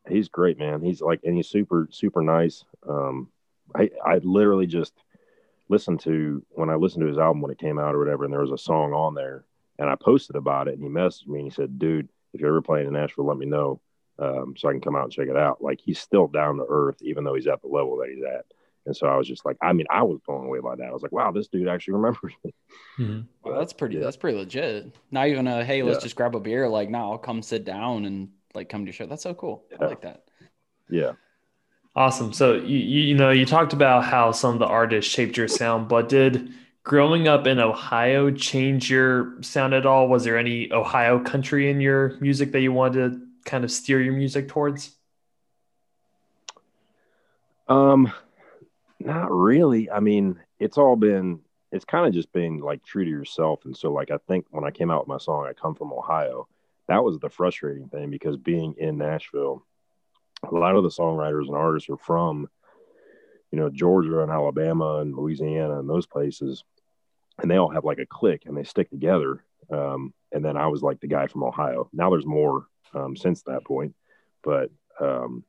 he's 0.08 0.30
great, 0.30 0.58
man. 0.58 0.82
He's 0.82 1.02
like, 1.02 1.20
and 1.24 1.36
he's 1.36 1.50
super, 1.50 1.88
super 1.92 2.22
nice. 2.22 2.64
Um, 2.88 3.30
I, 3.76 3.90
I 4.06 4.18
literally 4.24 4.68
just 4.68 4.94
listened 5.70 6.00
to 6.02 6.44
when 6.52 6.70
I 6.70 6.76
listened 6.76 7.02
to 7.02 7.08
his 7.08 7.18
album 7.18 7.42
when 7.42 7.52
it 7.52 7.60
came 7.60 7.78
out 7.78 7.94
or 7.94 8.00
whatever, 8.00 8.24
and 8.24 8.34
there 8.34 8.42
was 8.42 8.52
a 8.52 8.58
song 8.58 8.94
on 8.94 9.14
there, 9.16 9.44
and 9.80 9.90
I 9.90 9.96
posted 9.96 10.36
about 10.36 10.68
it, 10.68 10.76
and 10.76 10.84
he 10.84 10.90
messaged 10.90 11.28
me 11.28 11.40
and 11.40 11.48
he 11.48 11.54
said, 11.54 11.78
"Dude, 11.78 12.10
if 12.34 12.40
you're 12.42 12.50
ever 12.50 12.62
playing 12.62 12.88
in 12.88 12.94
Nashville, 12.94 13.26
let 13.26 13.38
me 13.38 13.46
know, 13.46 13.80
um, 14.20 14.56
so 14.58 14.70
I 14.70 14.72
can 14.72 14.82
come 14.82 14.96
out 14.96 15.04
and 15.06 15.12
check 15.12 15.28
it 15.28 15.38
out." 15.38 15.62
Like 15.64 15.80
he's 15.82 16.00
still 16.00 16.28
down 16.28 16.58
to 16.58 16.66
earth, 16.68 17.02
even 17.02 17.24
though 17.24 17.34
he's 17.36 17.48
at 17.48 17.62
the 17.62 17.68
level 17.68 17.98
that 17.98 18.10
he's 18.14 18.24
at. 18.24 18.46
And 18.88 18.98
so 18.98 19.06
I 19.06 19.16
was 19.16 19.28
just 19.28 19.46
like, 19.46 19.58
I 19.62 19.74
mean, 19.74 19.86
I 19.92 20.02
was 20.02 20.20
blown 20.26 20.44
away 20.48 20.60
by 20.60 20.76
that. 20.76 20.88
I 20.88 20.92
was 20.92 21.04
like, 21.04 21.12
wow, 21.12 21.32
this 21.32 21.48
dude 21.48 21.68
actually 21.68 21.94
remembers 21.98 22.34
me. 22.44 23.24
Well, 23.44 23.60
that's 23.60 23.74
pretty. 23.74 23.98
Yeah. 23.98 24.02
That's 24.06 24.18
pretty 24.18 24.40
legit. 24.40 24.96
Not 25.12 25.28
even 25.28 25.46
a 25.48 25.64
hey, 25.64 25.84
let's 25.84 25.98
Yeah. 25.98 26.02
just 26.04 26.16
grab 26.16 26.36
a 26.36 26.40
beer. 26.40 26.68
Like, 26.68 26.90
no, 26.90 27.12
I'll 27.12 27.18
come 27.20 27.44
sit 27.44 27.64
down 27.64 28.06
and 28.06 28.30
like 28.56 28.70
come 28.70 28.82
to 28.82 28.86
your 28.88 28.94
show. 28.94 29.06
That's 29.06 29.22
so 29.22 29.36
cool. 29.36 29.66
I 29.80 29.86
like 29.86 30.02
that. 30.02 30.24
Yeah. 30.90 31.12
Awesome. 31.96 32.34
So 32.34 32.54
you 32.56 32.78
you 32.80 33.02
you 33.02 33.16
know 33.16 33.30
you 33.32 33.46
talked 33.46 33.74
about 33.74 34.04
how 34.06 34.32
some 34.32 34.54
of 34.54 34.60
the 34.60 34.66
artists 34.66 35.12
shaped 35.12 35.38
your 35.38 35.48
sound, 35.48 35.88
but 35.88 36.10
did 36.10 36.50
growing 36.84 37.28
up 37.28 37.48
in 37.48 37.60
Ohio 37.60 38.32
change 38.32 38.90
your 38.90 39.42
sound 39.42 39.74
at 39.74 39.86
all? 39.86 40.08
Was 40.08 40.24
there 40.24 40.38
any 40.38 40.72
Ohio 40.72 41.20
country 41.20 41.70
in 41.70 41.82
your 41.82 42.18
music 42.20 42.52
that 42.52 42.62
you 42.62 42.72
wanted 42.72 43.14
to 43.14 43.22
kind 43.46 43.64
of 43.64 43.72
steer 43.72 44.02
your 44.02 44.14
music 44.14 44.48
towards? 44.48 44.96
Um, 47.68 48.12
not 49.00 49.32
really. 49.32 49.90
I 49.90 50.00
mean, 50.00 50.40
it's 50.60 50.78
all 50.78 50.96
been 50.96 51.40
it's 51.72 51.86
kind 51.86 52.06
of 52.06 52.14
just 52.14 52.32
been 52.34 52.60
like 52.60 52.84
true 52.84 53.06
to 53.06 53.10
yourself. 53.10 53.64
And 53.66 53.76
so 53.76 53.92
like 53.92 54.12
I 54.12 54.18
think 54.28 54.46
when 54.50 54.66
I 54.66 54.72
came 54.72 54.92
out 54.92 55.02
with 55.02 55.08
my 55.08 55.18
song, 55.18 55.48
I 55.48 55.54
come 55.54 55.74
from 55.74 55.94
Ohio, 55.94 56.48
that 56.88 57.04
was 57.04 57.18
the 57.20 57.30
frustrating 57.30 57.88
thing 57.88 58.10
because 58.10 58.36
being 58.36 58.76
in 58.78 58.98
Nashville, 58.98 59.66
a 60.44 60.54
lot 60.54 60.76
of 60.76 60.84
the 60.84 60.90
songwriters 60.90 61.48
and 61.48 61.56
artists 61.56 61.90
are 61.90 61.98
from, 61.98 62.50
you 63.52 63.60
know, 63.60 63.70
Georgia 63.70 64.22
and 64.22 64.32
Alabama 64.32 65.00
and 65.00 65.16
Louisiana 65.16 65.80
and 65.80 65.90
those 65.90 66.08
places. 66.08 66.64
And 67.42 67.50
they 67.50 67.58
all 67.58 67.70
have 67.70 67.86
like 67.86 68.00
a 68.00 68.06
clique 68.06 68.44
and 68.46 68.58
they 68.58 68.64
stick 68.64 68.90
together. 68.90 69.44
Um, 69.72 70.14
and 70.32 70.44
then 70.44 70.58
I 70.58 70.68
was 70.68 70.82
like 70.82 71.00
the 71.00 71.08
guy 71.08 71.28
from 71.28 71.44
Ohio. 71.44 71.90
Now 71.94 72.10
there's 72.10 72.26
more 72.26 72.66
um, 72.94 73.16
since 73.16 73.44
that 73.44 73.66
point, 73.66 73.96
but 74.44 74.70
um, 75.00 75.44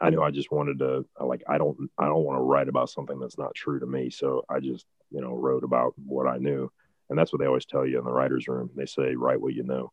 I 0.00 0.10
knew 0.10 0.22
I 0.22 0.30
just 0.30 0.50
wanted 0.50 0.78
to 0.80 1.04
like 1.20 1.42
I 1.48 1.58
don't 1.58 1.90
I 1.98 2.06
don't 2.06 2.24
want 2.24 2.38
to 2.38 2.42
write 2.42 2.68
about 2.68 2.90
something 2.90 3.18
that's 3.18 3.38
not 3.38 3.54
true 3.54 3.78
to 3.80 3.86
me. 3.86 4.10
So 4.10 4.44
I 4.48 4.60
just 4.60 4.84
you 5.10 5.20
know 5.20 5.34
wrote 5.34 5.64
about 5.64 5.94
what 5.96 6.26
I 6.26 6.38
knew, 6.38 6.70
and 7.08 7.18
that's 7.18 7.32
what 7.32 7.40
they 7.40 7.46
always 7.46 7.66
tell 7.66 7.86
you 7.86 7.98
in 7.98 8.04
the 8.04 8.10
writers' 8.10 8.48
room. 8.48 8.70
They 8.74 8.86
say 8.86 9.14
write 9.14 9.40
what 9.40 9.54
you 9.54 9.62
know. 9.62 9.90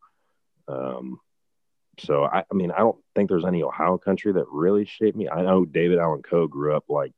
Um, 0.66 1.20
so 1.98 2.24
I, 2.24 2.44
I 2.50 2.54
mean 2.54 2.70
I 2.70 2.78
don't 2.78 2.98
think 3.14 3.28
there's 3.28 3.44
any 3.44 3.62
Ohio 3.62 3.98
country 3.98 4.32
that 4.32 4.46
really 4.50 4.84
shaped 4.84 5.16
me. 5.16 5.28
I 5.28 5.42
know 5.42 5.64
David 5.64 5.98
Allan 5.98 6.22
Coe 6.22 6.46
grew 6.46 6.76
up 6.76 6.84
like 6.88 7.12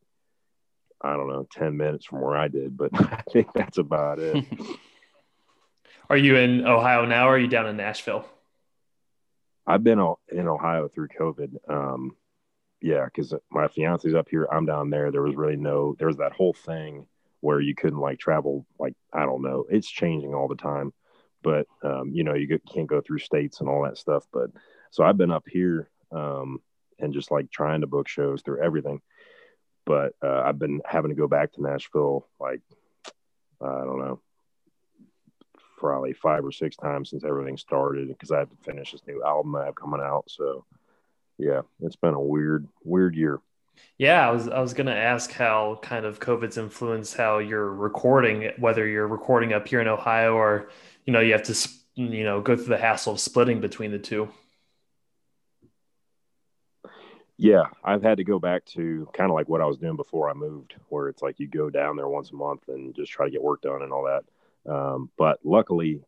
I 1.01 1.13
don't 1.13 1.29
know 1.29 1.47
ten 1.51 1.77
minutes 1.77 2.05
from 2.05 2.21
where 2.21 2.37
I 2.37 2.47
did, 2.47 2.77
but 2.77 2.89
I 2.93 3.23
think 3.31 3.53
that's 3.53 3.77
about 3.77 4.19
it. 4.19 4.45
Are 6.09 6.17
you 6.17 6.37
in 6.37 6.65
Ohio 6.65 7.05
now 7.05 7.27
or 7.27 7.31
are 7.31 7.39
you 7.39 7.49
down 7.49 7.67
in 7.67 7.75
Nashville? 7.75 8.25
I've 9.65 9.83
been 9.83 9.99
in 10.31 10.47
Ohio 10.47 10.87
through 10.87 11.09
COVID. 11.09 11.69
Um, 11.69 12.15
yeah, 12.81 13.05
because 13.05 13.33
my 13.51 13.67
fiance's 13.67 14.15
up 14.15 14.29
here, 14.29 14.47
I'm 14.49 14.65
down 14.65 14.89
there. 14.89 15.11
There 15.11 15.21
was 15.21 15.35
really 15.35 15.57
no, 15.57 15.95
there 15.99 16.07
was 16.07 16.17
that 16.17 16.31
whole 16.31 16.53
thing 16.53 17.07
where 17.41 17.59
you 17.59 17.75
couldn't 17.75 17.99
like 17.99 18.19
travel. 18.19 18.65
Like 18.79 18.93
I 19.11 19.25
don't 19.25 19.41
know, 19.41 19.65
it's 19.69 19.89
changing 19.89 20.33
all 20.33 20.47
the 20.47 20.55
time, 20.55 20.93
but 21.43 21.67
um, 21.83 22.11
you 22.13 22.23
know 22.23 22.33
you 22.33 22.59
can't 22.73 22.87
go 22.87 23.01
through 23.01 23.19
states 23.19 23.59
and 23.59 23.69
all 23.69 23.83
that 23.83 23.97
stuff. 23.97 24.25
But 24.31 24.51
so 24.91 25.03
I've 25.03 25.17
been 25.17 25.31
up 25.31 25.45
here 25.47 25.89
um, 26.11 26.61
and 26.99 27.13
just 27.13 27.31
like 27.31 27.51
trying 27.51 27.81
to 27.81 27.87
book 27.87 28.07
shows 28.07 28.41
through 28.41 28.63
everything. 28.63 29.01
But 29.85 30.13
uh, 30.23 30.41
I've 30.45 30.59
been 30.59 30.81
having 30.85 31.09
to 31.09 31.15
go 31.15 31.27
back 31.27 31.53
to 31.53 31.61
Nashville 31.61 32.27
like 32.39 32.61
I 33.61 33.83
don't 33.83 33.99
know 33.99 34.21
probably 35.77 36.11
five 36.11 36.43
or 36.43 36.51
six 36.51 36.75
times 36.75 37.11
since 37.11 37.23
everything 37.23 37.55
started 37.55 38.07
because 38.07 38.31
I 38.31 38.39
have 38.39 38.49
to 38.49 38.57
finish 38.63 38.91
this 38.91 39.05
new 39.07 39.23
album 39.23 39.55
I 39.55 39.65
have 39.65 39.75
coming 39.75 40.01
out. 40.01 40.25
So 40.27 40.65
yeah, 41.37 41.61
it's 41.81 41.95
been 41.95 42.15
a 42.15 42.19
weird, 42.19 42.67
weird 42.83 43.15
year. 43.15 43.39
Yeah, 43.99 44.27
I 44.27 44.31
was 44.31 44.47
I 44.47 44.59
was 44.59 44.73
gonna 44.73 44.95
ask 44.95 45.31
how 45.31 45.79
kind 45.83 46.05
of 46.05 46.19
COVID's 46.19 46.57
influenced 46.57 47.15
how 47.15 47.37
you're 47.37 47.71
recording, 47.71 48.51
whether 48.57 48.87
you're 48.87 49.07
recording 49.07 49.53
up 49.53 49.67
here 49.67 49.79
in 49.79 49.87
Ohio 49.87 50.33
or 50.33 50.69
you 51.07 51.13
know 51.13 51.21
you 51.21 51.31
have 51.31 51.43
to 51.43 51.69
you 51.95 52.23
know 52.23 52.41
go 52.41 52.55
through 52.55 52.65
the 52.65 52.77
hassle 52.77 53.13
of 53.13 53.19
splitting 53.19 53.59
between 53.59 53.91
the 53.91 53.97
two. 53.97 54.29
Yeah, 57.39 57.65
I've 57.83 58.03
had 58.03 58.17
to 58.17 58.23
go 58.23 58.39
back 58.39 58.65
to 58.65 59.07
kind 59.13 59.29
of 59.29 59.35
like 59.35 59.47
what 59.47 59.61
I 59.61 59.65
was 59.65 59.77
doing 59.77 59.95
before 59.95 60.29
I 60.29 60.33
moved, 60.33 60.75
where 60.89 61.07
it's 61.07 61.21
like 61.21 61.39
you 61.39 61.47
go 61.47 61.69
down 61.69 61.95
there 61.95 62.07
once 62.07 62.31
a 62.31 62.35
month 62.35 62.67
and 62.67 62.95
just 62.95 63.11
try 63.11 63.25
to 63.25 63.31
get 63.31 63.43
work 63.43 63.61
done 63.61 63.83
and 63.83 63.93
all 63.93 64.05
that. 64.05 64.71
Um, 64.71 65.09
but 65.17 65.39
luckily, 65.43 66.01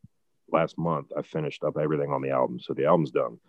last 0.51 0.77
month 0.77 1.11
I 1.15 1.21
finished 1.21 1.63
up 1.63 1.77
everything 1.77 2.11
on 2.11 2.21
the 2.21 2.31
album, 2.31 2.59
so 2.59 2.73
the 2.73 2.85
album's 2.85 3.11
done. 3.11 3.39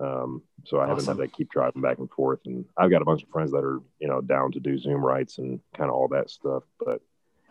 Um, 0.00 0.42
so 0.64 0.78
I 0.78 0.82
awesome. 0.82 1.06
haven't 1.06 1.20
had 1.20 1.30
to 1.30 1.36
keep 1.36 1.50
driving 1.50 1.82
back 1.82 1.98
and 1.98 2.10
forth. 2.10 2.40
And 2.44 2.64
I've 2.76 2.90
got 2.90 3.02
a 3.02 3.04
bunch 3.04 3.22
of 3.22 3.28
friends 3.30 3.50
that 3.52 3.64
are, 3.64 3.80
you 3.98 4.08
know, 4.08 4.20
down 4.20 4.52
to 4.52 4.60
do 4.60 4.78
Zoom 4.78 5.04
writes 5.04 5.38
and 5.38 5.60
kind 5.76 5.90
of 5.90 5.96
all 5.96 6.08
that 6.08 6.30
stuff. 6.30 6.64
But 6.78 7.00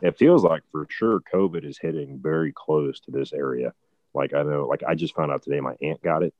it 0.01 0.17
feels 0.17 0.43
like 0.43 0.63
for 0.71 0.85
sure 0.89 1.21
COVID 1.33 1.65
is 1.65 1.77
hitting 1.79 2.19
very 2.21 2.53
close 2.53 2.99
to 3.01 3.11
this 3.11 3.33
area. 3.33 3.73
Like 4.13 4.33
I 4.33 4.43
know, 4.43 4.65
like 4.67 4.83
I 4.87 4.95
just 4.95 5.15
found 5.15 5.31
out 5.31 5.43
today 5.43 5.59
my 5.59 5.75
aunt 5.81 6.01
got 6.01 6.23
it. 6.23 6.33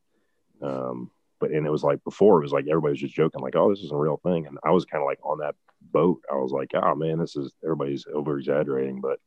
Um, 0.61 1.11
but 1.39 1.51
and 1.51 1.65
it 1.65 1.71
was 1.71 1.83
like 1.83 2.03
before 2.03 2.39
it 2.39 2.43
was 2.43 2.51
like 2.51 2.67
everybody 2.67 2.93
was 2.93 2.99
just 2.99 3.15
joking, 3.15 3.41
like, 3.41 3.55
oh, 3.55 3.69
this 3.69 3.83
is 3.83 3.91
a 3.91 3.95
real 3.95 4.17
thing. 4.17 4.47
And 4.47 4.57
I 4.63 4.71
was 4.71 4.85
kind 4.85 5.01
of 5.01 5.05
like 5.05 5.19
on 5.23 5.39
that 5.39 5.55
boat. 5.81 6.21
I 6.31 6.35
was 6.35 6.51
like, 6.51 6.71
oh 6.73 6.95
man, 6.95 7.19
this 7.19 7.35
is 7.35 7.51
everybody's 7.63 8.05
over 8.11 8.37
exaggerating, 8.37 9.01
but 9.01 9.19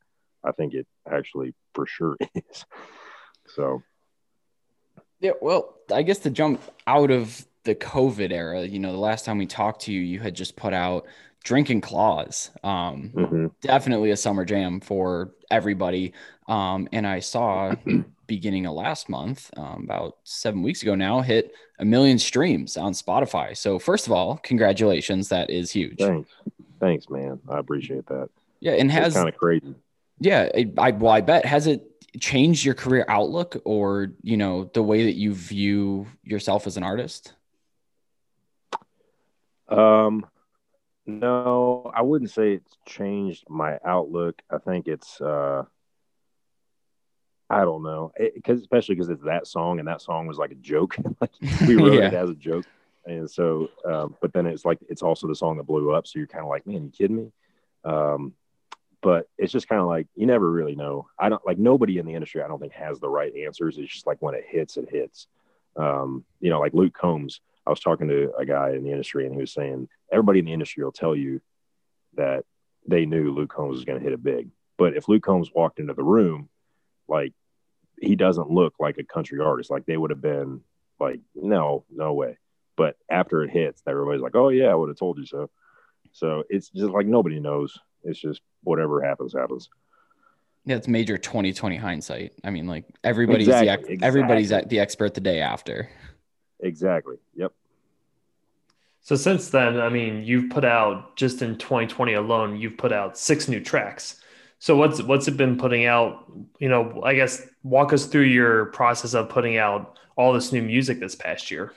I 0.43 0.51
think 0.51 0.73
it 0.73 0.87
actually 1.09 1.53
for 1.73 1.85
sure 1.85 2.17
is. 2.35 2.65
So 3.47 3.83
yeah, 5.19 5.31
well, 5.41 5.75
I 5.93 6.01
guess 6.01 6.19
to 6.19 6.29
jump 6.29 6.61
out 6.87 7.11
of 7.11 7.45
the 7.63 7.75
COVID 7.75 8.31
era, 8.31 8.63
you 8.63 8.79
know, 8.79 8.91
the 8.91 8.97
last 8.97 9.23
time 9.23 9.37
we 9.37 9.45
talked 9.45 9.83
to 9.83 9.93
you, 9.93 10.01
you 10.01 10.19
had 10.19 10.35
just 10.35 10.55
put 10.55 10.73
out 10.73 11.05
Drinking 11.43 11.81
Claws. 11.81 12.51
Um, 12.63 13.11
mm-hmm. 13.15 13.47
Definitely 13.61 14.11
a 14.11 14.17
summer 14.17 14.45
jam 14.45 14.79
for 14.79 15.31
everybody. 15.49 16.13
Um, 16.47 16.87
and 16.91 17.07
I 17.07 17.19
saw 17.19 17.73
beginning 18.27 18.65
of 18.65 18.73
last 18.73 19.09
month, 19.09 19.49
um, 19.57 19.83
about 19.83 20.17
seven 20.23 20.61
weeks 20.61 20.81
ago 20.83 20.95
now, 20.95 21.21
hit 21.21 21.53
a 21.79 21.85
million 21.85 22.19
streams 22.19 22.77
on 22.77 22.93
Spotify. 22.93 23.57
So, 23.57 23.79
first 23.79 24.05
of 24.07 24.13
all, 24.13 24.37
congratulations. 24.37 25.29
That 25.29 25.49
is 25.49 25.71
huge. 25.71 25.97
Thanks. 25.97 26.29
Thanks, 26.79 27.09
man. 27.09 27.39
I 27.49 27.59
appreciate 27.59 28.05
that. 28.07 28.29
Yeah. 28.59 28.73
And 28.73 28.91
has 28.91 29.13
kind 29.13 29.29
of 29.29 29.37
crazy. 29.37 29.75
Yeah. 30.19 30.49
I, 30.77 30.91
well, 30.91 31.11
I 31.11 31.21
bet. 31.21 31.45
Has 31.45 31.67
it 31.67 31.91
changed 32.19 32.65
your 32.65 32.75
career 32.75 33.05
outlook 33.07 33.57
or 33.63 34.11
you 34.21 34.35
know 34.35 34.69
the 34.73 34.83
way 34.83 35.05
that 35.05 35.15
you 35.15 35.33
view 35.33 36.07
yourself 36.23 36.67
as 36.67 36.75
an 36.75 36.83
artist 36.83 37.33
um 39.69 40.25
no 41.05 41.91
i 41.95 42.01
wouldn't 42.01 42.31
say 42.31 42.53
it's 42.53 42.77
changed 42.85 43.43
my 43.49 43.77
outlook 43.83 44.41
i 44.51 44.57
think 44.57 44.87
it's 44.87 45.19
uh 45.21 45.63
i 47.49 47.61
don't 47.61 47.83
know 47.83 48.11
because 48.35 48.61
especially 48.61 48.95
because 48.95 49.09
it's 49.09 49.23
that 49.23 49.47
song 49.47 49.79
and 49.79 49.87
that 49.87 50.01
song 50.01 50.27
was 50.27 50.37
like 50.37 50.51
a 50.51 50.55
joke 50.55 50.95
like 51.21 51.31
we 51.67 51.75
wrote 51.75 51.93
yeah. 51.93 52.07
it 52.07 52.13
as 52.13 52.29
a 52.29 52.35
joke 52.35 52.65
and 53.05 53.29
so 53.29 53.67
um, 53.83 54.15
but 54.21 54.31
then 54.31 54.45
it's 54.45 54.63
like 54.63 54.77
it's 54.87 55.01
also 55.01 55.27
the 55.27 55.35
song 55.35 55.57
that 55.57 55.63
blew 55.63 55.91
up 55.91 56.05
so 56.05 56.19
you're 56.19 56.27
kind 56.27 56.43
of 56.43 56.49
like 56.49 56.67
man 56.67 56.83
you 56.83 56.91
kidding 56.91 57.17
me 57.17 57.31
um 57.83 58.33
but 59.01 59.27
it's 59.37 59.51
just 59.51 59.67
kind 59.67 59.81
of 59.81 59.87
like 59.87 60.07
you 60.15 60.25
never 60.25 60.49
really 60.49 60.75
know. 60.75 61.07
I 61.17 61.29
don't 61.29 61.45
like 61.45 61.57
nobody 61.57 61.97
in 61.97 62.05
the 62.05 62.13
industry. 62.13 62.41
I 62.41 62.47
don't 62.47 62.59
think 62.59 62.73
has 62.73 62.99
the 62.99 63.09
right 63.09 63.35
answers. 63.35 63.77
It's 63.77 63.91
just 63.91 64.07
like 64.07 64.21
when 64.21 64.35
it 64.35 64.45
hits, 64.47 64.77
it 64.77 64.89
hits. 64.89 65.27
Um, 65.75 66.23
you 66.39 66.49
know, 66.49 66.59
like 66.59 66.73
Luke 66.73 66.93
Combs. 66.93 67.41
I 67.65 67.69
was 67.69 67.79
talking 67.79 68.07
to 68.07 68.33
a 68.37 68.45
guy 68.45 68.71
in 68.71 68.83
the 68.83 68.91
industry, 68.91 69.25
and 69.25 69.33
he 69.33 69.41
was 69.41 69.53
saying 69.53 69.87
everybody 70.11 70.39
in 70.39 70.45
the 70.45 70.53
industry 70.53 70.83
will 70.83 70.91
tell 70.91 71.15
you 71.15 71.41
that 72.15 72.43
they 72.87 73.05
knew 73.05 73.33
Luke 73.33 73.53
Combs 73.53 73.75
was 73.75 73.85
going 73.85 73.99
to 73.99 74.03
hit 74.03 74.13
it 74.13 74.23
big. 74.23 74.49
But 74.77 74.95
if 74.95 75.07
Luke 75.07 75.23
Combs 75.23 75.51
walked 75.53 75.79
into 75.79 75.93
the 75.93 76.03
room, 76.03 76.49
like 77.07 77.33
he 78.01 78.15
doesn't 78.15 78.49
look 78.49 78.73
like 78.79 78.97
a 78.97 79.03
country 79.03 79.39
artist. 79.39 79.69
Like 79.69 79.85
they 79.85 79.97
would 79.97 80.09
have 80.09 80.21
been 80.21 80.61
like, 80.99 81.19
no, 81.35 81.85
no 81.93 82.13
way. 82.13 82.37
But 82.75 82.95
after 83.09 83.43
it 83.43 83.51
hits, 83.51 83.83
everybody's 83.87 84.21
like, 84.21 84.35
oh 84.35 84.49
yeah, 84.49 84.67
I 84.67 84.75
would 84.75 84.89
have 84.89 84.97
told 84.97 85.19
you 85.19 85.25
so. 85.25 85.49
So 86.13 86.43
it's 86.49 86.69
just 86.69 86.91
like 86.91 87.05
nobody 87.05 87.39
knows. 87.39 87.77
It's 88.03 88.19
just 88.19 88.41
whatever 88.63 89.01
happens, 89.01 89.33
happens. 89.33 89.69
Yeah, 90.65 90.75
it's 90.75 90.87
major 90.87 91.17
2020 91.17 91.75
hindsight. 91.75 92.33
I 92.43 92.49
mean, 92.49 92.67
like 92.67 92.85
everybody's 93.03 93.47
exactly, 93.47 93.87
the 93.87 93.93
exactly. 93.93 94.07
everybody's 94.07 94.49
the 94.49 94.79
expert 94.79 95.13
the 95.13 95.21
day 95.21 95.41
after. 95.41 95.89
Exactly. 96.61 97.17
Yep. 97.35 97.53
So 99.01 99.15
since 99.15 99.49
then, 99.49 99.79
I 99.79 99.89
mean, 99.89 100.23
you've 100.23 100.51
put 100.51 100.63
out 100.63 101.15
just 101.15 101.41
in 101.41 101.57
2020 101.57 102.13
alone, 102.13 102.55
you've 102.55 102.77
put 102.77 102.93
out 102.93 103.17
six 103.17 103.47
new 103.47 103.59
tracks. 103.59 104.21
So 104.59 104.75
what's 104.75 105.01
what's 105.01 105.27
it 105.27 105.37
been 105.37 105.57
putting 105.57 105.85
out? 105.85 106.31
You 106.59 106.69
know, 106.69 107.01
I 107.03 107.15
guess 107.15 107.47
walk 107.63 107.93
us 107.93 108.05
through 108.05 108.25
your 108.25 108.65
process 108.67 109.15
of 109.15 109.27
putting 109.27 109.57
out 109.57 109.97
all 110.15 110.33
this 110.33 110.51
new 110.51 110.61
music 110.61 110.99
this 110.99 111.15
past 111.15 111.49
year. 111.49 111.73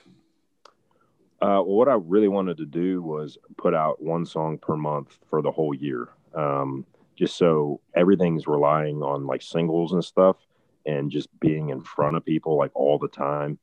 Uh, 1.41 1.65
well, 1.65 1.65
what 1.65 1.89
I 1.89 1.95
really 1.95 2.29
wanted 2.29 2.59
to 2.59 2.67
do 2.67 3.01
was 3.03 3.39
put 3.57 3.75
out 3.75 4.03
one 4.03 4.27
song 4.27 4.59
per 4.59 4.77
month 4.77 5.19
for 5.31 5.41
the 5.41 5.51
whole 5.51 5.75
year, 5.75 6.09
um, 6.35 6.85
just 7.17 7.37
so 7.37 7.81
everything's 7.95 8.47
relying 8.47 9.03
on 9.03 9.27
like 9.27 9.41
singles 9.41 9.93
and 9.93 10.05
stuff, 10.05 10.37
and 10.85 11.11
just 11.11 11.29
being 11.41 11.71
in 11.71 11.81
front 11.81 12.17
of 12.17 12.25
people 12.25 12.59
like 12.59 12.71
all 12.75 12.99
the 12.99 13.09
time. 13.09 13.59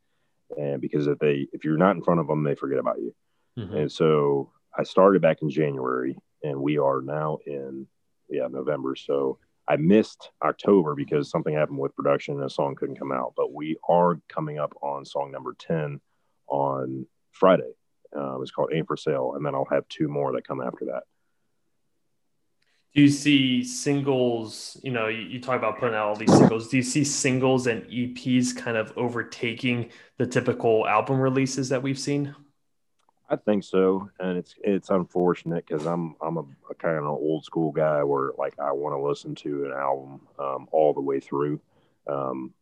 And 0.57 0.81
because 0.81 1.07
if 1.07 1.19
they 1.19 1.47
if 1.53 1.63
you're 1.63 1.77
not 1.77 1.95
in 1.95 2.03
front 2.03 2.19
of 2.19 2.27
them, 2.27 2.43
they 2.43 2.55
forget 2.55 2.79
about 2.79 2.99
you. 2.99 3.13
Mm-hmm. 3.57 3.75
And 3.75 3.91
so 3.91 4.51
I 4.77 4.83
started 4.83 5.21
back 5.21 5.41
in 5.41 5.49
January, 5.49 6.17
and 6.43 6.59
we 6.59 6.77
are 6.77 7.01
now 7.01 7.39
in 7.45 7.87
yeah 8.29 8.47
November. 8.49 8.95
So 8.95 9.39
I 9.67 9.77
missed 9.77 10.31
October 10.43 10.95
because 10.95 11.29
something 11.29 11.53
happened 11.53 11.79
with 11.79 11.95
production 11.95 12.35
and 12.35 12.43
a 12.45 12.49
song 12.49 12.75
couldn't 12.75 12.99
come 12.99 13.11
out. 13.11 13.33
But 13.35 13.53
we 13.53 13.77
are 13.87 14.19
coming 14.27 14.59
up 14.59 14.73
on 14.81 15.05
song 15.05 15.31
number 15.31 15.55
ten 15.57 15.99
on 16.47 17.05
Friday. 17.31 17.71
Um, 18.15 18.39
it's 18.41 18.51
called 18.51 18.71
Aim 18.73 18.85
for 18.85 18.97
Sale, 18.97 19.33
and 19.35 19.45
then 19.45 19.55
I'll 19.55 19.67
have 19.71 19.87
two 19.87 20.07
more 20.07 20.33
that 20.33 20.47
come 20.47 20.61
after 20.61 20.85
that. 20.85 21.03
Do 22.93 23.01
you 23.01 23.09
see 23.09 23.63
singles? 23.63 24.77
You 24.83 24.91
know, 24.91 25.07
you, 25.07 25.21
you 25.21 25.39
talk 25.39 25.57
about 25.57 25.79
putting 25.79 25.95
out 25.95 26.07
all 26.07 26.15
these 26.15 26.35
singles. 26.35 26.67
Do 26.67 26.77
you 26.77 26.83
see 26.83 27.05
singles 27.05 27.67
and 27.67 27.83
EPs 27.83 28.55
kind 28.55 28.75
of 28.75 28.91
overtaking 28.97 29.91
the 30.17 30.27
typical 30.27 30.85
album 30.85 31.19
releases 31.19 31.69
that 31.69 31.81
we've 31.81 31.99
seen? 31.99 32.35
I 33.29 33.37
think 33.37 33.63
so, 33.63 34.09
and 34.19 34.37
it's 34.37 34.55
it's 34.61 34.89
unfortunate 34.89 35.65
because 35.65 35.85
I'm 35.85 36.15
I'm 36.21 36.35
a, 36.35 36.43
a 36.69 36.75
kind 36.75 36.97
of 36.97 37.05
old 37.05 37.45
school 37.45 37.71
guy 37.71 38.03
where 38.03 38.31
like 38.37 38.59
I 38.59 38.73
want 38.73 38.93
to 38.93 39.01
listen 39.01 39.35
to 39.35 39.65
an 39.65 39.71
album 39.71 40.19
um, 40.37 40.67
all 40.73 40.93
the 40.93 40.99
way 40.99 41.21
through. 41.21 41.61
Um, 42.07 42.53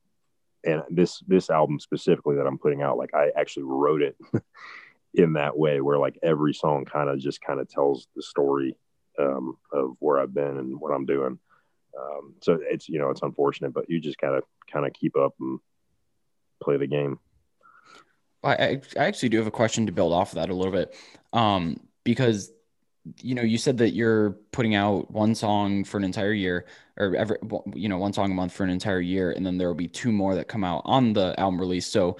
and 0.63 0.83
this 0.91 1.23
this 1.27 1.49
album 1.49 1.79
specifically 1.79 2.35
that 2.35 2.45
I'm 2.45 2.59
putting 2.59 2.83
out, 2.83 2.99
like 2.99 3.15
I 3.15 3.31
actually 3.35 3.63
wrote 3.63 4.03
it 4.03 4.15
in 5.15 5.33
that 5.33 5.57
way, 5.57 5.81
where 5.81 5.97
like 5.97 6.19
every 6.21 6.53
song 6.53 6.85
kind 6.85 7.09
of 7.09 7.17
just 7.17 7.41
kind 7.41 7.59
of 7.59 7.67
tells 7.67 8.07
the 8.15 8.21
story 8.21 8.75
um, 9.19 9.57
of 9.71 9.95
where 9.99 10.19
I've 10.19 10.33
been 10.33 10.57
and 10.57 10.79
what 10.79 10.93
I'm 10.93 11.05
doing. 11.05 11.39
Um, 11.99 12.35
so 12.41 12.59
it's 12.61 12.87
you 12.87 12.99
know 12.99 13.09
it's 13.09 13.21
unfortunate, 13.21 13.73
but 13.73 13.89
you 13.89 13.99
just 13.99 14.19
gotta 14.19 14.41
kind 14.71 14.85
of 14.85 14.93
keep 14.93 15.17
up 15.17 15.33
and 15.39 15.59
play 16.61 16.77
the 16.77 16.87
game. 16.87 17.19
I, 18.41 18.79
I 18.97 19.05
actually 19.05 19.29
do 19.29 19.37
have 19.37 19.47
a 19.47 19.51
question 19.51 19.85
to 19.87 19.91
build 19.91 20.13
off 20.13 20.31
of 20.31 20.35
that 20.35 20.49
a 20.49 20.53
little 20.53 20.71
bit, 20.71 20.95
um, 21.33 21.79
because 22.03 22.51
you 23.21 23.35
know 23.35 23.41
you 23.41 23.57
said 23.57 23.77
that 23.77 23.91
you're 23.91 24.31
putting 24.51 24.75
out 24.75 25.09
one 25.11 25.35
song 25.35 25.83
for 25.83 25.97
an 25.97 26.03
entire 26.03 26.33
year 26.33 26.65
or 26.97 27.15
every 27.15 27.37
you 27.73 27.89
know 27.89 27.97
one 27.97 28.13
song 28.13 28.31
a 28.31 28.33
month 28.33 28.53
for 28.53 28.63
an 28.63 28.69
entire 28.69 28.99
year 28.99 29.31
and 29.31 29.45
then 29.45 29.57
there 29.57 29.67
will 29.67 29.75
be 29.75 29.87
two 29.87 30.11
more 30.11 30.35
that 30.35 30.47
come 30.47 30.63
out 30.63 30.81
on 30.85 31.13
the 31.13 31.37
album 31.39 31.59
release 31.59 31.87
so 31.87 32.17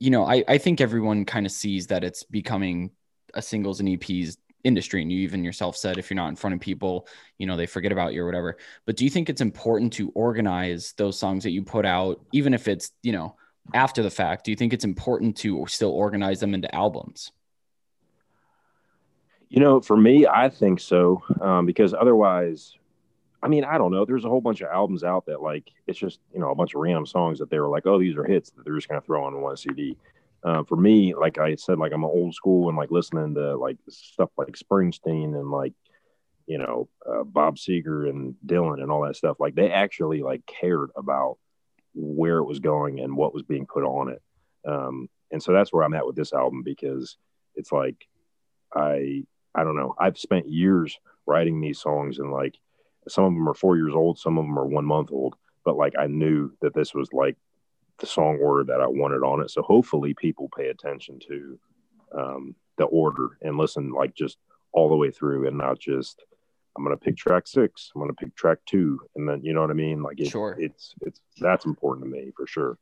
you 0.00 0.10
know 0.10 0.24
i, 0.24 0.44
I 0.48 0.58
think 0.58 0.80
everyone 0.80 1.24
kind 1.24 1.46
of 1.46 1.52
sees 1.52 1.86
that 1.88 2.04
it's 2.04 2.24
becoming 2.24 2.90
a 3.34 3.42
singles 3.42 3.80
and 3.80 3.88
eps 3.88 4.36
industry 4.64 5.02
and 5.02 5.12
you 5.12 5.20
even 5.20 5.44
yourself 5.44 5.76
said 5.76 5.98
if 5.98 6.10
you're 6.10 6.16
not 6.16 6.28
in 6.28 6.36
front 6.36 6.54
of 6.54 6.60
people 6.60 7.06
you 7.38 7.46
know 7.46 7.56
they 7.56 7.66
forget 7.66 7.92
about 7.92 8.12
you 8.14 8.22
or 8.22 8.26
whatever 8.26 8.56
but 8.86 8.96
do 8.96 9.04
you 9.04 9.10
think 9.10 9.28
it's 9.28 9.40
important 9.40 9.92
to 9.92 10.10
organize 10.14 10.94
those 10.96 11.18
songs 11.18 11.44
that 11.44 11.50
you 11.50 11.62
put 11.62 11.86
out 11.86 12.24
even 12.32 12.54
if 12.54 12.66
it's 12.66 12.90
you 13.02 13.12
know 13.12 13.36
after 13.74 14.02
the 14.02 14.10
fact 14.10 14.44
do 14.44 14.50
you 14.50 14.56
think 14.56 14.72
it's 14.72 14.84
important 14.84 15.36
to 15.36 15.64
still 15.68 15.90
organize 15.90 16.40
them 16.40 16.54
into 16.54 16.74
albums 16.74 17.30
you 19.54 19.60
know, 19.60 19.80
for 19.80 19.96
me, 19.96 20.26
I 20.26 20.48
think 20.48 20.80
so 20.80 21.22
um, 21.40 21.64
because 21.64 21.94
otherwise, 21.94 22.76
I 23.40 23.46
mean, 23.46 23.62
I 23.62 23.78
don't 23.78 23.92
know. 23.92 24.04
There's 24.04 24.24
a 24.24 24.28
whole 24.28 24.40
bunch 24.40 24.62
of 24.62 24.68
albums 24.68 25.04
out 25.04 25.26
that 25.26 25.42
like 25.42 25.70
it's 25.86 25.96
just 25.96 26.18
you 26.32 26.40
know 26.40 26.50
a 26.50 26.56
bunch 26.56 26.74
of 26.74 26.80
random 26.80 27.06
songs 27.06 27.38
that 27.38 27.50
they 27.50 27.60
were 27.60 27.68
like, 27.68 27.86
oh, 27.86 28.00
these 28.00 28.16
are 28.16 28.24
hits 28.24 28.50
that 28.50 28.64
they're 28.64 28.74
just 28.74 28.88
gonna 28.88 29.00
throw 29.00 29.22
on 29.22 29.40
one 29.40 29.56
CD. 29.56 29.96
Uh, 30.44 30.62
for 30.62 30.76
me, 30.76 31.14
like 31.14 31.38
I 31.38 31.54
said, 31.54 31.78
like 31.78 31.92
I'm 31.92 32.04
old 32.04 32.34
school 32.34 32.68
and 32.68 32.76
like 32.76 32.90
listening 32.90 33.34
to 33.34 33.56
like 33.56 33.78
stuff 33.88 34.30
like 34.36 34.56
Springsteen 34.56 35.34
and 35.34 35.50
like 35.50 35.72
you 36.46 36.58
know 36.58 36.88
uh, 37.08 37.24
Bob 37.24 37.56
Seger 37.56 38.10
and 38.10 38.34
Dylan 38.44 38.82
and 38.82 38.90
all 38.90 39.06
that 39.06 39.16
stuff. 39.16 39.38
Like 39.40 39.54
they 39.54 39.70
actually 39.70 40.22
like 40.22 40.44
cared 40.44 40.90
about 40.96 41.38
where 41.94 42.38
it 42.38 42.44
was 42.44 42.58
going 42.58 43.00
and 43.00 43.16
what 43.16 43.32
was 43.32 43.42
being 43.42 43.66
put 43.66 43.84
on 43.84 44.10
it. 44.10 44.22
Um, 44.68 45.08
and 45.30 45.42
so 45.42 45.52
that's 45.52 45.72
where 45.72 45.82
I'm 45.82 45.94
at 45.94 46.06
with 46.06 46.16
this 46.16 46.32
album 46.34 46.62
because 46.62 47.16
it's 47.54 47.72
like 47.72 48.06
I 48.74 49.24
I 49.54 49.64
don't 49.64 49.76
know. 49.76 49.94
I've 49.98 50.18
spent 50.18 50.48
years 50.50 50.98
writing 51.26 51.60
these 51.60 51.80
songs 51.80 52.18
and 52.18 52.30
like 52.30 52.58
some 53.08 53.24
of 53.24 53.32
them 53.32 53.48
are 53.48 53.54
four 53.54 53.76
years 53.76 53.94
old, 53.94 54.18
some 54.18 54.36
of 54.36 54.44
them 54.44 54.58
are 54.58 54.66
one 54.66 54.84
month 54.84 55.10
old, 55.10 55.36
but 55.64 55.76
like 55.76 55.94
I 55.98 56.06
knew 56.06 56.52
that 56.60 56.74
this 56.74 56.94
was 56.94 57.08
like 57.14 57.36
the 57.98 58.06
song 58.06 58.38
order 58.42 58.64
that 58.64 58.80
I 58.80 58.86
wanted 58.86 59.22
on 59.22 59.40
it. 59.40 59.50
So 59.50 59.62
hopefully 59.62 60.14
people 60.14 60.50
pay 60.56 60.68
attention 60.68 61.18
to 61.28 61.58
um, 62.16 62.54
the 62.76 62.84
order 62.84 63.38
and 63.42 63.56
listen 63.56 63.92
like 63.92 64.14
just 64.14 64.38
all 64.72 64.88
the 64.88 64.96
way 64.96 65.10
through 65.10 65.46
and 65.46 65.56
not 65.56 65.78
just 65.78 66.22
I'm 66.76 66.82
gonna 66.82 66.96
pick 66.96 67.16
track 67.16 67.46
six, 67.46 67.92
I'm 67.94 68.00
gonna 68.00 68.14
pick 68.14 68.34
track 68.34 68.58
two, 68.66 69.00
and 69.14 69.28
then 69.28 69.42
you 69.44 69.52
know 69.52 69.60
what 69.60 69.70
I 69.70 69.74
mean. 69.74 70.02
Like 70.02 70.20
it, 70.20 70.28
Sure. 70.28 70.56
it's 70.58 70.94
it's 71.02 71.20
that's 71.40 71.66
important 71.66 72.04
to 72.06 72.10
me 72.10 72.32
for 72.36 72.46
sure. 72.46 72.78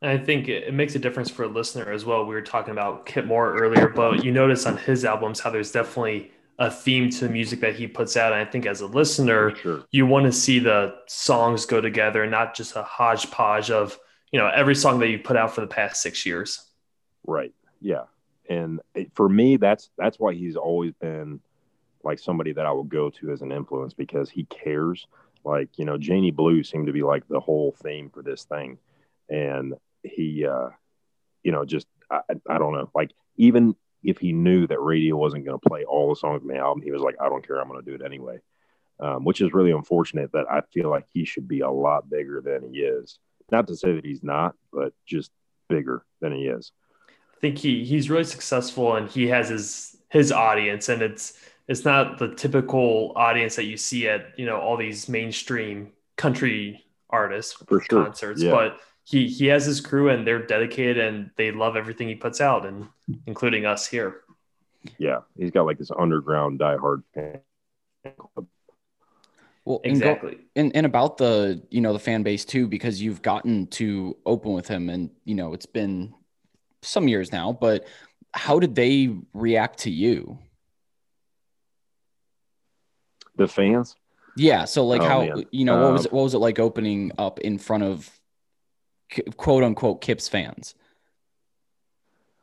And 0.00 0.10
I 0.10 0.22
think 0.22 0.48
it, 0.48 0.64
it 0.64 0.74
makes 0.74 0.94
a 0.94 0.98
difference 0.98 1.30
for 1.30 1.44
a 1.44 1.48
listener 1.48 1.92
as 1.92 2.04
well. 2.04 2.24
We 2.24 2.34
were 2.34 2.42
talking 2.42 2.72
about 2.72 3.06
Kip 3.06 3.26
Moore 3.26 3.54
earlier, 3.58 3.88
but 3.88 4.24
you 4.24 4.32
notice 4.32 4.66
on 4.66 4.76
his 4.78 5.04
albums 5.04 5.40
how 5.40 5.50
there's 5.50 5.72
definitely 5.72 6.30
a 6.58 6.70
theme 6.70 7.10
to 7.10 7.26
the 7.26 7.28
music 7.28 7.60
that 7.60 7.74
he 7.74 7.86
puts 7.86 8.16
out. 8.16 8.32
And 8.32 8.40
I 8.40 8.50
think 8.50 8.64
as 8.64 8.80
a 8.80 8.86
listener, 8.86 9.54
sure. 9.56 9.84
you 9.90 10.06
want 10.06 10.26
to 10.26 10.32
see 10.32 10.58
the 10.58 10.94
songs 11.06 11.66
go 11.66 11.80
together, 11.80 12.26
not 12.26 12.54
just 12.54 12.76
a 12.76 12.82
hodgepodge 12.82 13.70
of 13.70 13.98
you 14.34 14.40
know 14.40 14.50
every 14.52 14.74
song 14.74 14.98
that 14.98 15.10
you 15.10 15.20
put 15.20 15.36
out 15.36 15.54
for 15.54 15.60
the 15.60 15.68
past 15.68 16.02
six 16.02 16.26
years. 16.26 16.60
Right. 17.24 17.54
Yeah. 17.80 18.06
And 18.50 18.80
it, 18.92 19.12
for 19.14 19.28
me, 19.28 19.58
that's 19.58 19.90
that's 19.96 20.18
why 20.18 20.34
he's 20.34 20.56
always 20.56 20.92
been 20.94 21.38
like 22.02 22.18
somebody 22.18 22.52
that 22.52 22.66
I 22.66 22.72
will 22.72 22.82
go 22.82 23.10
to 23.10 23.30
as 23.30 23.42
an 23.42 23.52
influence 23.52 23.94
because 23.94 24.28
he 24.28 24.42
cares. 24.46 25.06
Like 25.44 25.68
you 25.78 25.84
know, 25.84 25.98
Janie 25.98 26.32
Blue 26.32 26.64
seemed 26.64 26.88
to 26.88 26.92
be 26.92 27.04
like 27.04 27.28
the 27.28 27.38
whole 27.38 27.76
theme 27.80 28.10
for 28.10 28.24
this 28.24 28.42
thing, 28.42 28.78
and 29.28 29.74
he, 30.02 30.44
uh, 30.44 30.70
you 31.44 31.52
know, 31.52 31.64
just 31.64 31.86
I, 32.10 32.22
I 32.50 32.58
don't 32.58 32.72
know. 32.72 32.90
Like 32.92 33.12
even 33.36 33.76
if 34.02 34.18
he 34.18 34.32
knew 34.32 34.66
that 34.66 34.80
radio 34.80 35.16
wasn't 35.16 35.44
going 35.44 35.60
to 35.60 35.68
play 35.68 35.84
all 35.84 36.08
the 36.08 36.16
songs 36.16 36.42
on 36.42 36.48
the 36.48 36.56
album, 36.56 36.82
he 36.82 36.90
was 36.90 37.02
like, 37.02 37.14
I 37.20 37.28
don't 37.28 37.46
care, 37.46 37.60
I'm 37.60 37.68
going 37.68 37.84
to 37.84 37.88
do 37.88 37.94
it 37.94 38.04
anyway. 38.04 38.38
Um, 38.98 39.24
which 39.24 39.40
is 39.40 39.54
really 39.54 39.70
unfortunate 39.70 40.32
that 40.32 40.50
I 40.50 40.62
feel 40.72 40.90
like 40.90 41.06
he 41.12 41.24
should 41.24 41.46
be 41.46 41.60
a 41.60 41.70
lot 41.70 42.10
bigger 42.10 42.40
than 42.40 42.72
he 42.72 42.80
is. 42.80 43.20
Not 43.50 43.66
to 43.68 43.76
say 43.76 43.94
that 43.94 44.04
he's 44.04 44.22
not, 44.22 44.54
but 44.72 44.92
just 45.06 45.30
bigger 45.68 46.04
than 46.20 46.32
he 46.32 46.46
is. 46.46 46.72
I 47.10 47.40
think 47.40 47.58
he 47.58 47.84
he's 47.84 48.08
really 48.10 48.24
successful 48.24 48.96
and 48.96 49.08
he 49.08 49.28
has 49.28 49.48
his 49.48 49.96
his 50.10 50.32
audience 50.32 50.88
and 50.88 51.02
it's 51.02 51.38
it's 51.68 51.84
not 51.84 52.18
the 52.18 52.34
typical 52.34 53.12
audience 53.16 53.56
that 53.56 53.64
you 53.64 53.76
see 53.76 54.08
at 54.08 54.38
you 54.38 54.46
know 54.46 54.58
all 54.58 54.76
these 54.76 55.08
mainstream 55.08 55.92
country 56.16 56.84
artists 57.10 57.52
For 57.68 57.80
sure. 57.82 58.04
concerts 58.04 58.42
Yeah. 58.42 58.50
but 58.52 58.80
he 59.04 59.26
he 59.28 59.46
has 59.46 59.66
his 59.66 59.80
crew 59.80 60.08
and 60.08 60.26
they're 60.26 60.46
dedicated 60.46 60.98
and 60.98 61.30
they 61.36 61.50
love 61.52 61.76
everything 61.76 62.08
he 62.08 62.14
puts 62.14 62.40
out 62.40 62.64
and 62.64 62.88
including 63.26 63.66
us 63.66 63.86
here 63.86 64.20
yeah, 64.98 65.20
he's 65.38 65.50
got 65.50 65.64
like 65.64 65.78
this 65.78 65.90
underground 65.98 66.60
diehard 66.60 67.02
fan 67.14 67.40
club. 68.18 68.46
Well, 69.64 69.80
and 69.84 70.00
go- 70.00 70.10
exactly. 70.10 70.38
and, 70.56 70.74
and 70.76 70.84
about 70.84 71.16
the 71.16 71.62
you 71.70 71.80
know 71.80 71.92
the 71.94 71.98
fan 71.98 72.22
base 72.22 72.44
too 72.44 72.68
because 72.68 73.00
you've 73.00 73.22
gotten 73.22 73.66
to 73.68 74.16
open 74.26 74.52
with 74.52 74.68
him 74.68 74.90
and 74.90 75.10
you 75.24 75.34
know 75.34 75.54
it's 75.54 75.66
been 75.66 76.12
some 76.82 77.08
years 77.08 77.32
now 77.32 77.52
but 77.58 77.86
how 78.34 78.60
did 78.60 78.74
they 78.74 79.16
react 79.32 79.78
to 79.80 79.90
you? 79.90 80.38
The 83.36 83.48
fans, 83.48 83.96
yeah 84.36 84.64
so 84.64 84.86
like 84.86 85.00
Oh, 85.00 85.04
how 85.08 85.20
man. 85.24 85.44
you 85.50 85.64
know 85.64 85.76
what 85.82 85.92
was 85.94 86.04
it 86.06 86.12
what 86.12 86.22
was 86.24 86.34
it 86.34 86.38
like 86.38 86.58
opening 86.58 87.12
up 87.18 87.40
in 87.40 87.56
front 87.58 87.84
of 87.84 88.10
quote 89.36 89.64
unquote 89.64 90.00
kips 90.02 90.28
fans? 90.28 90.74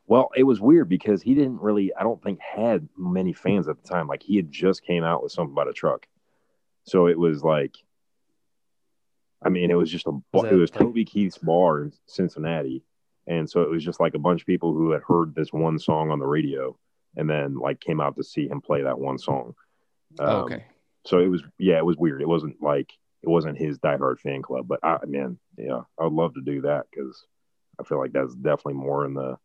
Well, 0.06 0.30
it 0.36 0.42
was 0.42 0.60
weird 0.60 0.88
because 0.88 1.22
he 1.22 1.34
didn't 1.34 1.60
really, 1.60 1.94
I 1.94 2.02
don't 2.02 2.22
think, 2.22 2.40
had 2.40 2.86
many 2.98 3.32
fans 3.32 3.68
at 3.68 3.80
the 3.82 3.88
time. 3.88 4.08
Like 4.08 4.22
he 4.22 4.36
had 4.36 4.50
just 4.50 4.82
came 4.84 5.04
out 5.04 5.22
with 5.22 5.32
something 5.32 5.52
about 5.52 5.68
a 5.68 5.72
truck, 5.72 6.06
so 6.84 7.06
it 7.06 7.18
was 7.18 7.42
like, 7.42 7.74
I 9.44 9.48
mean, 9.48 9.70
it 9.70 9.74
was 9.74 9.90
just 9.90 10.06
a 10.06 10.12
Was 10.32 10.44
it 10.44 10.54
was 10.54 10.70
like- 10.72 10.80
Toby 10.80 11.04
Keith's 11.04 11.38
bar 11.38 11.82
in 11.82 11.92
Cincinnati, 12.06 12.84
and 13.26 13.48
so 13.48 13.62
it 13.62 13.70
was 13.70 13.84
just 13.84 14.00
like 14.00 14.14
a 14.14 14.18
bunch 14.18 14.40
of 14.42 14.46
people 14.46 14.72
who 14.72 14.92
had 14.92 15.02
heard 15.06 15.34
this 15.34 15.52
one 15.52 15.78
song 15.78 16.10
on 16.10 16.18
the 16.18 16.26
radio, 16.26 16.76
and 17.16 17.28
then 17.28 17.56
like 17.56 17.80
came 17.80 18.00
out 18.00 18.16
to 18.16 18.24
see 18.24 18.48
him 18.48 18.60
play 18.60 18.82
that 18.82 18.98
one 18.98 19.18
song. 19.18 19.54
Um, 20.18 20.28
okay. 20.44 20.64
so 21.06 21.18
it 21.18 21.28
was 21.28 21.42
yeah 21.58 21.78
it 21.78 21.84
was 21.84 21.96
weird. 21.96 22.20
It 22.22 22.28
wasn't 22.28 22.62
like 22.62 22.92
it 23.22 23.28
wasn't 23.28 23.56
his 23.56 23.78
diehard 23.78 24.18
fan 24.18 24.42
club 24.42 24.66
but 24.66 24.80
i 24.82 24.98
man 25.06 25.38
yeah 25.56 25.82
i 25.98 26.02
would 26.02 26.12
love 26.12 26.34
to 26.34 26.40
do 26.42 26.62
that 26.62 26.86
because 26.90 27.24
i 27.80 27.84
feel 27.84 27.98
like 28.00 28.10
that's 28.12 28.34
definitely 28.34 28.74
more 28.74 29.06
in 29.06 29.14
the 29.14 29.36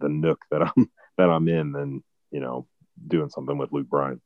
the 0.00 0.08
nook 0.10 0.44
that 0.50 0.60
i'm 0.62 0.90
that 1.16 1.30
i'm 1.30 1.48
in 1.48 1.72
than 1.72 2.04
you 2.30 2.40
know 2.40 2.66
doing 3.08 3.30
something 3.30 3.56
with 3.56 3.72
luke 3.72 3.88
bryan 3.88 4.20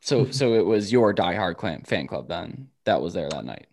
so 0.00 0.30
so 0.30 0.54
it 0.54 0.64
was 0.64 0.92
your 0.92 1.14
diehard 1.14 1.56
clan 1.56 1.82
fan 1.82 2.06
club 2.06 2.28
then 2.28 2.68
that 2.84 3.00
was 3.02 3.14
there 3.14 3.28
that 3.28 3.44
night? 3.44 3.66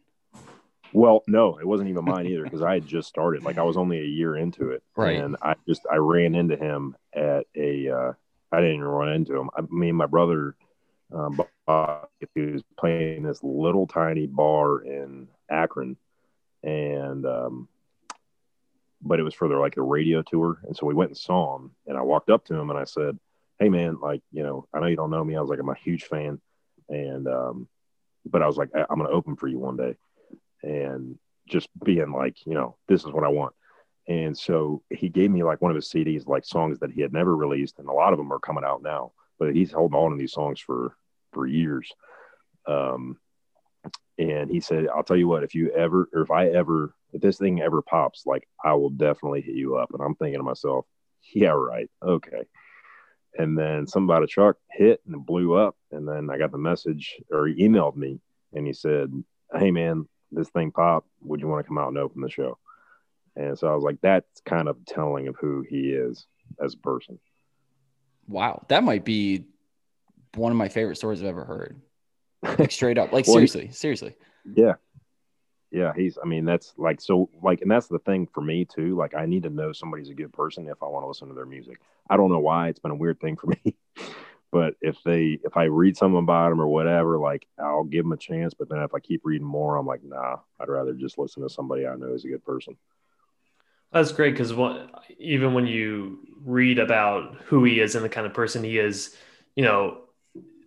Well 0.93 1.23
no 1.27 1.57
it 1.57 1.67
wasn't 1.67 1.89
even 1.89 2.05
mine 2.05 2.25
either 2.27 2.43
because 2.43 2.61
i 2.61 2.73
had 2.75 2.87
just 2.87 3.07
started. 3.07 3.43
Like 3.43 3.57
i 3.57 3.63
was 3.63 3.77
only 3.77 3.99
a 3.99 4.05
year 4.05 4.35
into 4.35 4.71
it. 4.71 4.83
Right. 4.95 5.17
and 5.17 5.35
i 5.41 5.55
just 5.67 5.81
i 5.91 5.95
ran 5.97 6.35
into 6.35 6.55
him 6.55 6.95
at 7.13 7.45
a 7.55 7.89
uh 7.89 8.13
i 8.51 8.57
didn't 8.57 8.75
even 8.75 8.85
run 8.85 9.13
into 9.13 9.35
him. 9.37 9.49
I 9.55 9.61
me 9.69 9.89
and 9.89 9.97
my 9.97 10.05
brother 10.05 10.55
um 11.13 11.41
uh, 11.67 12.01
he 12.33 12.41
was 12.41 12.63
playing 12.77 13.23
this 13.23 13.43
little 13.43 13.87
tiny 13.87 14.27
bar 14.27 14.79
in 14.81 15.27
akron. 15.49 15.97
And 16.63 17.25
um 17.25 17.67
but 19.01 19.19
it 19.19 19.23
was 19.23 19.35
for 19.35 19.47
their 19.47 19.59
like 19.59 19.77
a 19.77 19.81
radio 19.81 20.23
tour. 20.23 20.59
And 20.63 20.75
so 20.75 20.87
we 20.87 20.95
went 20.95 21.11
and 21.11 21.17
saw 21.17 21.57
him 21.57 21.71
and 21.87 21.97
i 21.97 22.01
walked 22.01 22.29
up 22.29 22.45
to 22.45 22.55
him 22.55 22.69
and 22.69 22.79
i 22.79 22.85
said 22.85 23.17
hey 23.59 23.69
man 23.69 23.97
like 24.01 24.21
you 24.31 24.43
know 24.43 24.67
i 24.73 24.79
know 24.79 24.87
you 24.87 24.95
don't 24.95 25.11
know 25.11 25.23
me. 25.23 25.35
I 25.35 25.41
was 25.41 25.49
like 25.49 25.59
i'm 25.59 25.69
a 25.69 25.75
huge 25.75 26.03
fan. 26.03 26.39
And 26.89 27.27
um 27.27 27.67
but 28.25 28.41
i 28.41 28.47
was 28.47 28.57
like 28.57 28.69
I- 28.75 28.85
i'm 28.89 28.97
gonna 28.97 29.09
open 29.09 29.35
for 29.35 29.47
you 29.47 29.59
one 29.59 29.77
day. 29.77 29.95
And 30.63 31.17
just 31.47 31.69
being 31.83 32.11
like 32.11 32.45
you 32.45 32.53
know 32.53 32.77
this 32.87 33.01
is 33.05 33.11
what 33.11 33.23
i 33.23 33.27
want. 33.29 33.53
And 34.07 34.37
so 34.37 34.83
he 34.89 35.09
gave 35.09 35.31
me 35.31 35.43
like 35.43 35.61
one 35.61 35.71
of 35.71 35.75
his 35.75 35.89
cds 35.89 36.27
like 36.27 36.45
songs 36.45 36.79
that 36.79 36.91
he 36.91 37.01
had 37.01 37.13
never 37.13 37.35
released 37.35 37.79
and 37.79 37.87
a 37.87 37.93
lot 37.93 38.13
of 38.13 38.17
them 38.17 38.31
are 38.31 38.39
coming 38.39 38.63
out 38.63 38.81
now 38.83 39.11
but 39.39 39.53
he's 39.53 39.71
held 39.71 39.93
on 39.93 40.11
to 40.11 40.17
these 40.17 40.33
songs 40.33 40.59
for 40.59 40.95
for 41.33 41.45
years. 41.47 41.91
Um 42.67 43.17
and 44.17 44.49
he 44.49 44.59
said 44.59 44.87
i'll 44.87 45.03
tell 45.03 45.17
you 45.17 45.27
what 45.27 45.43
if 45.43 45.53
you 45.53 45.69
ever 45.71 46.09
or 46.13 46.21
if 46.21 46.31
i 46.31 46.47
ever 46.47 46.93
if 47.13 47.21
this 47.21 47.37
thing 47.37 47.61
ever 47.61 47.81
pops 47.81 48.25
like 48.25 48.47
i 48.63 48.73
will 48.73 48.89
definitely 48.89 49.41
hit 49.41 49.55
you 49.55 49.75
up. 49.75 49.89
And 49.93 50.01
i'm 50.01 50.15
thinking 50.15 50.39
to 50.39 50.43
myself 50.43 50.85
yeah 51.33 51.49
right 51.49 51.89
okay 52.01 52.43
and 53.37 53.57
then 53.57 53.85
something 53.85 54.07
about 54.07 54.23
a 54.23 54.27
truck 54.27 54.57
hit 54.71 55.01
and 55.05 55.15
it 55.15 55.25
blew 55.25 55.53
up 55.53 55.75
and 55.91 56.07
then 56.07 56.29
i 56.29 56.37
got 56.37 56.51
the 56.51 56.57
message 56.57 57.15
or 57.31 57.47
he 57.47 57.67
emailed 57.67 57.95
me 57.95 58.19
and 58.53 58.65
he 58.65 58.73
said 58.73 59.11
hey 59.57 59.71
man 59.71 60.07
this 60.35 60.49
thing 60.49 60.71
popped. 60.71 61.07
Would 61.21 61.41
you 61.41 61.47
want 61.47 61.63
to 61.63 61.67
come 61.67 61.77
out 61.77 61.89
and 61.89 61.97
open 61.97 62.21
the 62.21 62.29
show? 62.29 62.57
And 63.35 63.57
so 63.57 63.67
i 63.67 63.75
was 63.75 63.83
like 63.83 63.99
that's 64.01 64.41
kind 64.45 64.69
of 64.69 64.77
telling 64.85 65.27
of 65.27 65.35
who 65.39 65.65
he 65.67 65.89
is 65.89 66.25
as 66.63 66.73
a 66.73 66.77
person. 66.77 67.19
Wow. 68.27 68.65
That 68.69 68.83
might 68.83 69.03
be 69.03 69.45
one 70.35 70.51
of 70.51 70.57
my 70.57 70.69
favorite 70.69 70.95
stories 70.95 71.21
i've 71.21 71.27
ever 71.27 71.45
heard. 71.45 71.81
Like 72.59 72.71
straight 72.71 72.97
up. 72.97 73.11
Like 73.11 73.25
Well, 73.25 73.35
seriously 73.35 73.71
seriously. 73.71 74.15
Yeah. 74.53 74.73
Yeah, 75.75 75.91
he's 75.93 76.17
I 76.23 76.25
mean, 76.25 76.45
that's 76.45 76.73
like 76.77 77.01
so 77.01 77.29
like 77.43 77.61
and 77.61 77.69
that's 77.69 77.87
the 77.87 77.99
thing 77.99 78.29
for 78.33 78.39
me 78.39 78.63
too. 78.63 78.95
Like 78.95 79.13
I 79.13 79.25
need 79.25 79.43
to 79.43 79.49
know 79.49 79.73
somebody's 79.73 80.09
a 80.09 80.13
good 80.13 80.31
person 80.31 80.69
if 80.69 80.81
I 80.81 80.85
want 80.85 81.03
to 81.03 81.07
listen 81.09 81.27
to 81.27 81.33
their 81.33 81.45
music. 81.45 81.81
I 82.09 82.15
don't 82.15 82.31
know 82.31 82.39
why 82.39 82.69
it's 82.69 82.79
been 82.79 82.91
a 82.91 82.95
weird 82.95 83.19
thing 83.19 83.35
for 83.35 83.47
me. 83.65 83.75
but 84.53 84.75
if 84.79 85.03
they 85.03 85.37
if 85.43 85.57
I 85.57 85.65
read 85.65 85.97
something 85.97 86.17
about 86.17 86.51
them 86.51 86.61
or 86.61 86.67
whatever, 86.67 87.17
like 87.17 87.45
I'll 87.59 87.83
give 87.83 88.05
them 88.05 88.13
a 88.13 88.17
chance. 88.17 88.53
But 88.53 88.69
then 88.69 88.79
if 88.83 88.93
I 88.93 88.99
keep 88.99 89.25
reading 89.25 89.45
more, 89.45 89.75
I'm 89.75 89.85
like, 89.85 90.01
nah, 90.01 90.37
I'd 90.61 90.69
rather 90.69 90.93
just 90.93 91.17
listen 91.17 91.43
to 91.43 91.49
somebody 91.49 91.85
I 91.85 91.97
know 91.97 92.13
is 92.13 92.23
a 92.23 92.29
good 92.29 92.45
person. 92.45 92.77
That's 93.91 94.13
great 94.13 94.31
because 94.31 94.53
what 94.53 94.89
even 95.19 95.53
when 95.53 95.67
you 95.67 96.19
read 96.45 96.79
about 96.79 97.35
who 97.47 97.65
he 97.65 97.81
is 97.81 97.95
and 97.95 98.05
the 98.05 98.09
kind 98.09 98.25
of 98.25 98.33
person 98.33 98.63
he 98.63 98.77
is, 98.77 99.13
you 99.57 99.63
know, 99.65 100.03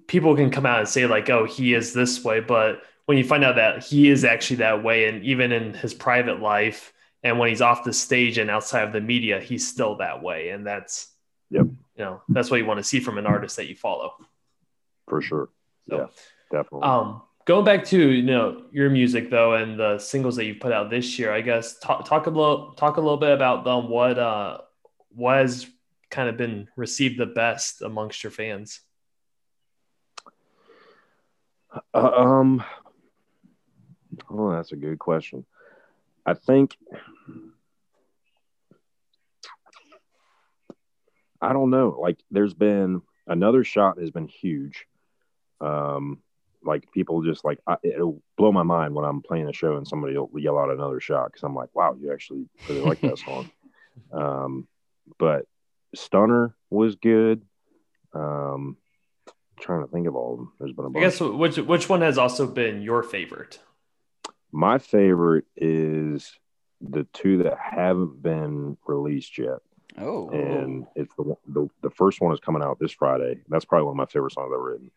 people 0.07 0.37
can 0.37 0.51
come 0.51 0.67
out 0.67 0.81
and 0.81 0.89
say 0.89 1.07
like, 1.07 1.31
"Oh, 1.31 1.47
he 1.47 1.73
is 1.73 1.95
this 1.95 2.23
way," 2.23 2.41
but 2.41 2.83
when 3.09 3.17
you 3.17 3.25
find 3.25 3.43
out 3.43 3.57
that 3.57 3.83
he 3.83 4.11
is 4.11 4.23
actually 4.23 4.57
that 4.57 4.85
way, 4.85 5.09
and 5.09 5.25
even 5.25 5.51
in 5.51 5.73
his 5.73 5.95
private 5.95 6.41
life, 6.41 6.93
and 7.23 7.39
when 7.39 7.49
he's 7.49 7.63
off 7.63 7.83
the 7.83 7.93
stage 7.95 8.37
and 8.37 8.51
outside 8.51 8.83
of 8.87 8.93
the 8.93 9.01
media, 9.01 9.41
he's 9.41 9.67
still 9.67 9.97
that 9.97 10.23
way, 10.23 10.51
and 10.51 10.67
that's, 10.67 11.09
Yep. 11.49 11.65
you 11.65 12.05
know, 12.05 12.21
that's 12.29 12.51
what 12.51 12.59
you 12.59 12.67
want 12.67 12.77
to 12.77 12.85
see 12.85 13.01
from 13.01 13.17
an 13.17 13.25
artist 13.25 13.57
that 13.57 13.67
you 13.67 13.77
follow. 13.77 14.13
For 15.09 15.23
sure. 15.23 15.49
So, 15.89 15.97
Yeah. 15.97 16.07
Definitely. 16.53 16.87
um, 16.87 17.23
going 17.47 17.65
back 17.65 17.87
to 17.87 17.99
you 18.11 18.23
know 18.25 18.65
your 18.73 18.91
music 18.91 19.31
though, 19.31 19.55
and 19.55 19.81
the 19.81 19.99
singles 19.99 20.37
that 20.37 20.45
you've 20.45 20.61
put 20.61 20.73
out 20.73 20.91
this 20.91 21.19
year, 21.19 21.33
I 21.33 21.41
guess 21.41 21.79
talk 21.79 22.05
talk 22.07 22.27
a 22.27 22.31
little 22.31 22.75
talk 22.75 22.99
a 22.99 23.01
little 23.01 23.17
bit 23.17 23.33
about 23.33 23.67
um, 23.67 23.89
what 23.89 24.19
uh 24.19 24.59
what 25.09 25.39
has 25.39 25.67
kind 26.11 26.29
of 26.29 26.37
been 26.37 26.69
received 26.77 27.19
the 27.19 27.25
best 27.27 27.81
amongst 27.81 28.23
your 28.23 28.31
fans. 28.33 28.81
Uh, 31.95 31.99
um, 31.99 32.65
oh, 34.31 34.53
that's 34.53 34.73
a 34.73 34.77
good 34.77 34.99
question. 34.99 35.45
I 36.27 36.35
think 36.35 36.77
I 41.41 41.53
don't 41.53 41.71
know. 41.71 41.97
Like 42.01 42.19
there's 42.31 42.55
been 42.55 43.03
another 43.27 43.65
shot 43.65 43.99
has 43.99 44.11
been 44.11 44.29
huge. 44.29 44.87
Um, 45.61 46.19
like 46.65 46.91
people 46.93 47.23
just 47.23 47.45
like 47.45 47.59
I, 47.67 47.77
it'll 47.83 48.23
blow 48.37 48.53
my 48.53 48.63
mind 48.63 48.95
when 48.95 49.05
I'm 49.05 49.23
playing 49.23 49.49
a 49.49 49.53
show 49.53 49.77
and 49.77 49.87
somebody 49.87 50.17
will 50.17 50.31
yell 50.35 50.59
out 50.59 50.71
another 50.71 51.01
shot 51.01 51.27
because 51.27 51.43
I'm 51.43 51.55
like, 51.55 51.75
wow, 51.75 51.97
you 51.99 52.13
actually 52.13 52.49
really 52.69 52.81
like 52.83 53.01
that 53.01 53.19
song. 53.19 53.51
Um, 54.13 54.69
but 55.19 55.47
Stunner 55.93 56.55
was 56.71 56.95
good. 56.95 57.43
Um, 58.15 58.77
I'm 59.27 59.35
trying 59.61 59.85
to 59.85 59.91
think 59.91 60.07
of 60.07 60.15
all 60.15 60.35
of 60.35 60.39
them. 60.39 60.53
There's 60.61 60.73
been 60.73 60.85
a 60.85 60.91
bunch. 60.91 61.05
I 61.05 61.09
guess 61.09 61.21
which 61.21 61.57
which 61.57 61.89
one 61.89 62.03
has 62.03 62.17
also 62.17 62.47
been 62.47 62.81
your 62.81 63.03
favorite? 63.03 63.59
My 64.53 64.79
favorite 64.79 65.45
is 65.57 66.39
the 66.81 67.05
two 67.13 67.43
that 67.43 67.59
haven't 67.59 68.23
been 68.23 68.77
released 68.87 69.39
yet. 69.39 69.59
Oh, 70.01 70.31
and 70.31 70.87
it's 70.95 71.13
the, 71.17 71.37
the 71.49 71.69
the 71.83 71.91
first 71.91 72.21
one 72.21 72.33
is 72.33 72.41
coming 72.41 72.63
out 72.63 72.79
this 72.79 72.93
Friday. 72.93 73.41
That's 73.49 73.65
probably 73.65 73.87
one 73.87 73.95
of 73.95 73.97
my 73.97 74.07
favorite 74.07 74.33
songs 74.33 74.47
I've 74.49 74.55
ever 74.55 74.73
written. 74.73 74.91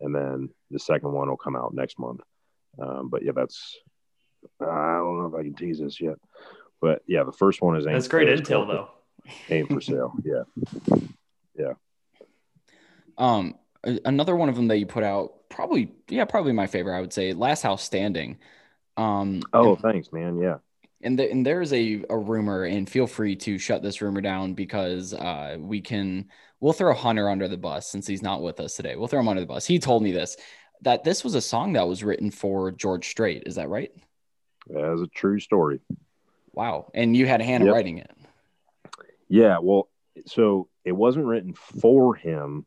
And 0.00 0.14
then 0.14 0.50
the 0.70 0.78
second 0.78 1.12
one 1.12 1.28
will 1.28 1.36
come 1.36 1.56
out 1.56 1.74
next 1.74 1.98
month. 1.98 2.20
Um, 2.78 3.08
but 3.10 3.22
yeah, 3.22 3.32
that's 3.34 3.76
I 4.60 4.64
don't 4.64 5.20
know 5.20 5.26
if 5.26 5.34
I 5.34 5.42
can 5.42 5.54
tease 5.54 5.78
this 5.78 6.00
yet. 6.00 6.16
But 6.80 7.02
yeah, 7.06 7.24
the 7.24 7.32
first 7.32 7.62
one 7.62 7.76
is 7.76 7.84
that's 7.84 8.08
great 8.08 8.28
intel 8.28 8.66
though. 8.66 8.88
Aim 9.50 9.66
for 9.66 9.80
sale, 9.80 10.14
yeah, 10.24 10.42
yeah. 11.58 11.72
Um, 13.18 13.56
another 13.82 14.36
one 14.36 14.48
of 14.48 14.56
them 14.56 14.68
that 14.68 14.78
you 14.78 14.86
put 14.86 15.02
out, 15.02 15.48
probably 15.48 15.92
yeah, 16.08 16.24
probably 16.24 16.52
my 16.52 16.66
favorite. 16.66 16.96
I 16.96 17.00
would 17.00 17.12
say 17.12 17.32
Last 17.32 17.62
House 17.62 17.82
Standing. 17.82 18.38
Um, 18.96 19.42
oh, 19.52 19.74
and, 19.74 19.80
thanks, 19.80 20.12
man. 20.12 20.38
Yeah. 20.38 20.58
And, 21.02 21.18
the, 21.18 21.30
and 21.30 21.44
there's 21.44 21.72
a, 21.72 22.04
a 22.08 22.16
rumor, 22.16 22.64
and 22.64 22.88
feel 22.88 23.06
free 23.06 23.36
to 23.36 23.58
shut 23.58 23.82
this 23.82 24.00
rumor 24.00 24.20
down 24.20 24.54
because 24.54 25.12
uh, 25.14 25.56
we 25.60 25.80
can 25.80 26.28
we'll 26.60 26.72
throw 26.72 26.94
Hunter 26.94 27.28
under 27.28 27.48
the 27.48 27.56
bus 27.56 27.88
since 27.88 28.06
he's 28.06 28.22
not 28.22 28.42
with 28.42 28.60
us 28.60 28.76
today. 28.76 28.96
We'll 28.96 29.08
throw 29.08 29.20
him 29.20 29.28
under 29.28 29.40
the 29.40 29.46
bus. 29.46 29.66
He 29.66 29.78
told 29.78 30.02
me 30.02 30.12
this 30.12 30.36
that 30.82 31.04
this 31.04 31.24
was 31.24 31.34
a 31.34 31.40
song 31.40 31.72
that 31.74 31.88
was 31.88 32.04
written 32.04 32.30
for 32.30 32.70
George 32.70 33.08
Strait. 33.08 33.44
Is 33.46 33.54
that 33.54 33.68
right? 33.68 33.92
That 34.68 34.92
is 34.94 35.00
a 35.00 35.06
true 35.06 35.40
story. 35.40 35.80
Wow. 36.52 36.90
And 36.94 37.16
you 37.16 37.26
had 37.26 37.40
Hannah 37.40 37.66
yep. 37.66 37.74
writing 37.74 37.98
it. 37.98 38.10
Yeah. 39.28 39.58
Well, 39.60 39.88
so 40.26 40.68
it 40.84 40.92
wasn't 40.92 41.26
written 41.26 41.54
for 41.54 42.14
him, 42.14 42.66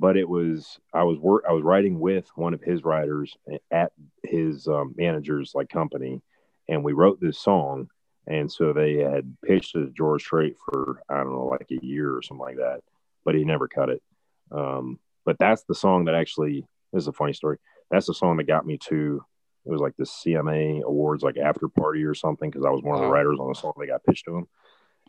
but 0.00 0.16
it 0.16 0.28
was 0.28 0.78
I 0.92 1.04
was 1.04 1.18
work 1.18 1.44
I 1.48 1.52
was 1.52 1.62
writing 1.62 2.00
with 2.00 2.26
one 2.34 2.54
of 2.54 2.62
his 2.62 2.82
writers 2.84 3.36
at 3.70 3.92
his 4.24 4.66
um, 4.66 4.94
manager's 4.96 5.52
like 5.54 5.68
company, 5.68 6.22
and 6.68 6.82
we 6.82 6.92
wrote 6.92 7.20
this 7.20 7.38
song. 7.38 7.88
And 8.26 8.52
so 8.52 8.72
they 8.72 8.96
had 8.96 9.36
pitched 9.44 9.74
it 9.74 9.86
to 9.86 9.90
George 9.90 10.22
Strait 10.22 10.56
for 10.64 11.02
I 11.08 11.18
don't 11.18 11.32
know 11.32 11.46
like 11.46 11.70
a 11.70 11.84
year 11.84 12.16
or 12.16 12.22
something 12.22 12.44
like 12.44 12.56
that 12.56 12.80
but 13.24 13.34
he 13.34 13.44
never 13.44 13.68
cut 13.68 13.88
it. 13.88 14.02
Um, 14.50 14.98
but 15.24 15.38
that's 15.38 15.62
the 15.64 15.74
song 15.74 16.06
that 16.06 16.14
actually 16.14 16.66
this 16.92 17.02
is 17.02 17.08
a 17.08 17.12
funny 17.12 17.32
story. 17.32 17.58
That's 17.90 18.06
the 18.06 18.14
song 18.14 18.36
that 18.36 18.46
got 18.46 18.66
me 18.66 18.78
to 18.88 19.24
it 19.66 19.70
was 19.70 19.80
like 19.80 19.94
the 19.96 20.04
CMA 20.04 20.82
awards 20.82 21.22
like 21.22 21.36
after 21.36 21.68
party 21.68 22.02
or 22.02 22.14
something 22.14 22.50
because 22.50 22.64
I 22.64 22.70
was 22.70 22.82
one 22.82 22.96
of 22.96 23.02
the 23.02 23.10
writers 23.10 23.38
on 23.38 23.48
the 23.48 23.54
song 23.54 23.74
that 23.78 23.86
got 23.86 24.04
pitched 24.04 24.24
to 24.24 24.38
him. 24.38 24.48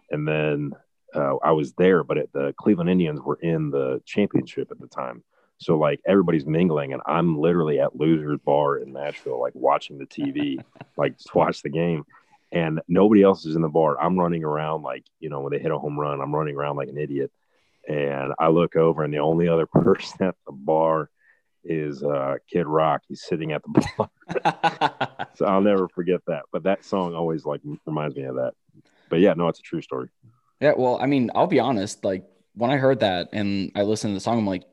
And 0.09 0.27
then 0.27 0.73
uh, 1.15 1.35
I 1.43 1.51
was 1.51 1.73
there, 1.73 2.03
but 2.03 2.17
it, 2.17 2.29
the 2.33 2.53
Cleveland 2.57 2.89
Indians 2.89 3.19
were 3.21 3.39
in 3.41 3.69
the 3.69 4.01
championship 4.05 4.71
at 4.71 4.79
the 4.79 4.87
time. 4.87 5.23
So 5.57 5.77
like 5.77 5.99
everybody's 6.07 6.45
mingling, 6.45 6.93
and 6.93 7.01
I'm 7.05 7.37
literally 7.37 7.79
at 7.79 7.95
Losers 7.95 8.39
Bar 8.43 8.77
in 8.77 8.93
Nashville, 8.93 9.39
like 9.39 9.53
watching 9.53 9.99
the 9.99 10.07
TV, 10.07 10.57
like 10.97 11.17
just 11.17 11.35
watch 11.35 11.61
the 11.61 11.69
game, 11.69 12.03
and 12.51 12.81
nobody 12.87 13.21
else 13.21 13.45
is 13.45 13.55
in 13.55 13.61
the 13.61 13.69
bar. 13.69 13.99
I'm 14.01 14.19
running 14.19 14.43
around 14.43 14.81
like 14.81 15.03
you 15.19 15.29
know 15.29 15.41
when 15.41 15.51
they 15.51 15.59
hit 15.59 15.71
a 15.71 15.77
home 15.77 15.99
run, 15.99 16.19
I'm 16.19 16.33
running 16.33 16.55
around 16.55 16.77
like 16.77 16.89
an 16.89 16.97
idiot, 16.97 17.31
and 17.87 18.33
I 18.39 18.47
look 18.47 18.75
over, 18.75 19.03
and 19.03 19.13
the 19.13 19.19
only 19.19 19.47
other 19.47 19.65
person 19.71 20.25
at 20.25 20.35
the 20.47 20.51
bar 20.51 21.11
is 21.63 22.01
uh, 22.01 22.37
Kid 22.51 22.65
Rock. 22.65 23.03
He's 23.07 23.21
sitting 23.21 23.51
at 23.51 23.61
the 23.61 23.85
bar, 23.97 25.27
so 25.35 25.45
I'll 25.45 25.61
never 25.61 25.87
forget 25.89 26.21
that. 26.25 26.45
But 26.51 26.63
that 26.63 26.83
song 26.83 27.13
always 27.13 27.45
like 27.45 27.61
reminds 27.85 28.15
me 28.15 28.23
of 28.23 28.35
that. 28.37 28.53
But 29.09 29.19
yeah, 29.19 29.35
no, 29.35 29.47
it's 29.47 29.59
a 29.59 29.63
true 29.63 29.81
story. 29.81 30.09
Yeah, 30.61 30.73
well, 30.77 30.99
I 31.01 31.07
mean, 31.07 31.31
I'll 31.33 31.47
be 31.47 31.59
honest. 31.59 32.05
Like 32.05 32.23
when 32.53 32.69
I 32.69 32.77
heard 32.77 32.99
that 32.99 33.29
and 33.33 33.71
I 33.75 33.81
listened 33.81 34.11
to 34.11 34.13
the 34.13 34.21
song, 34.21 34.37
I'm 34.37 34.47
like, 34.47 34.63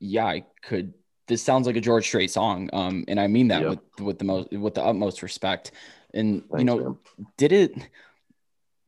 yeah, 0.00 0.26
I 0.26 0.44
could. 0.62 0.94
This 1.26 1.42
sounds 1.42 1.66
like 1.66 1.76
a 1.76 1.80
George 1.80 2.06
Strait 2.06 2.30
song, 2.30 2.68
um, 2.72 3.04
and 3.08 3.18
I 3.18 3.28
mean 3.28 3.48
that 3.48 3.66
with 3.66 3.78
with 3.98 4.18
the 4.18 4.24
most 4.24 4.50
with 4.52 4.74
the 4.74 4.82
utmost 4.82 5.22
respect. 5.22 5.72
And 6.12 6.42
Thanks, 6.42 6.58
you 6.58 6.64
know, 6.64 6.78
man. 6.78 6.96
did 7.36 7.52
it 7.52 7.74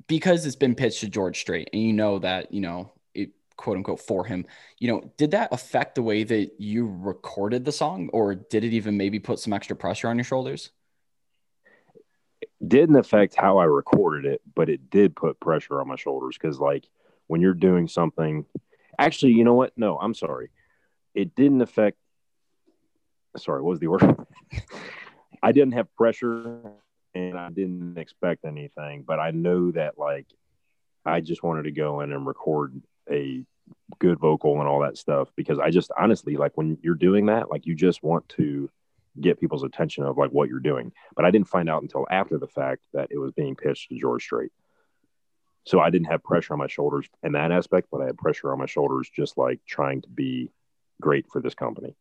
because 0.07 0.45
it's 0.45 0.57
been 0.57 0.75
pitched 0.75 1.01
to 1.01 1.09
George 1.09 1.40
Strait, 1.40 1.71
and 1.73 1.83
you 1.83 1.92
know 1.92 2.19
that 2.19 2.53
you 2.53 2.61
know 2.61 2.92
it 3.14 3.31
quote 3.57 3.79
unquote 3.79 4.01
for 4.01 4.23
him 4.25 4.45
you 4.79 4.88
know 4.88 5.11
did 5.16 5.31
that 5.31 5.49
affect 5.51 5.95
the 5.95 6.03
way 6.03 6.25
that 6.25 6.53
you 6.59 6.87
recorded 7.01 7.64
the 7.64 7.73
song 7.73 8.11
or 8.12 8.35
did 8.35 8.64
it 8.64 8.75
even 8.75 8.99
maybe 8.99 9.19
put 9.19 9.38
some 9.38 9.55
extra 9.55 9.75
pressure 9.75 10.09
on 10.09 10.19
your 10.19 10.25
shoulders 10.25 10.73
didn't 12.66 12.97
affect 12.97 13.35
how 13.35 13.59
i 13.59 13.64
recorded 13.64 14.31
it 14.31 14.40
but 14.55 14.69
it 14.69 14.90
did 14.90 15.14
put 15.14 15.38
pressure 15.40 15.81
on 15.81 15.88
my 15.88 15.97
shoulders 15.97 16.37
because 16.40 16.59
like 16.59 16.88
when 17.27 17.40
you're 17.40 17.55
doing 17.55 17.88
something 17.88 18.45
actually 18.99 19.33
you 19.33 19.45
know 19.45 19.55
what? 19.55 19.73
No 19.77 19.99
i'm 19.99 20.14
sorry. 20.14 20.51
It 21.14 21.35
didn't 21.35 21.62
affect 21.62 21.99
sorry 23.37 23.62
what 23.62 23.71
was 23.71 23.81
the 23.81 23.88
word? 23.88 24.03
I 25.42 25.53
didn't 25.53 25.75
have 25.75 25.95
pressure 25.95 26.62
and 27.14 27.38
i 27.38 27.51
didn't 27.51 27.99
expect 27.99 28.45
anything 28.45 29.05
but 29.07 29.19
i 29.19 29.31
know 29.31 29.71
that 29.71 29.99
like 29.99 30.27
i 31.05 31.21
just 31.21 31.42
wanted 31.42 31.64
to 31.64 31.71
go 31.71 32.01
in 32.01 32.12
and 32.12 32.27
record 32.27 32.81
a 33.11 33.45
good 33.99 34.19
vocal 34.19 34.59
and 34.59 34.69
all 34.69 34.81
that 34.81 34.97
stuff 34.97 35.29
because 35.37 35.59
I 35.59 35.71
just 35.71 35.90
honestly 35.99 36.37
like 36.37 36.53
when 36.57 36.79
you're 36.83 36.95
doing 36.95 37.27
that, 37.27 37.51
like 37.51 37.66
you 37.66 37.75
just 37.75 38.03
want 38.03 38.29
to 38.31 38.71
get 39.20 39.40
people's 39.40 39.62
attention 39.62 40.05
of 40.05 40.16
like 40.16 40.31
what 40.31 40.48
you're 40.48 40.61
doing. 40.61 40.92
But 41.14 41.24
I 41.24 41.31
didn't 41.31 41.48
find 41.48 41.68
out 41.68 41.83
until 41.83 42.07
after 42.11 42.38
the 42.38 42.48
fact 42.48 42.83
that 42.92 43.09
it 43.11 43.18
was 43.18 43.33
being 43.33 43.57
pitched 43.57 43.88
to 43.90 43.98
George 43.98 44.22
Strait. 44.22 44.52
So 45.64 45.81
I 45.81 45.90
didn't 45.90 46.07
have 46.07 46.22
pressure 46.22 46.52
on 46.52 46.61
my 46.61 46.68
shoulders 46.68 47.09
in 47.22 47.33
that 47.33 47.50
aspect, 47.50 47.88
but 47.90 48.00
I 48.00 48.07
had 48.07 48.16
pressure 48.16 48.52
on 48.52 48.59
my 48.59 48.66
shoulders 48.66 49.11
just 49.14 49.37
like 49.37 49.61
trying 49.66 50.02
to 50.02 50.09
be 50.09 50.50
great 51.00 51.26
for 51.31 51.40
this 51.40 51.55
company. 51.55 51.96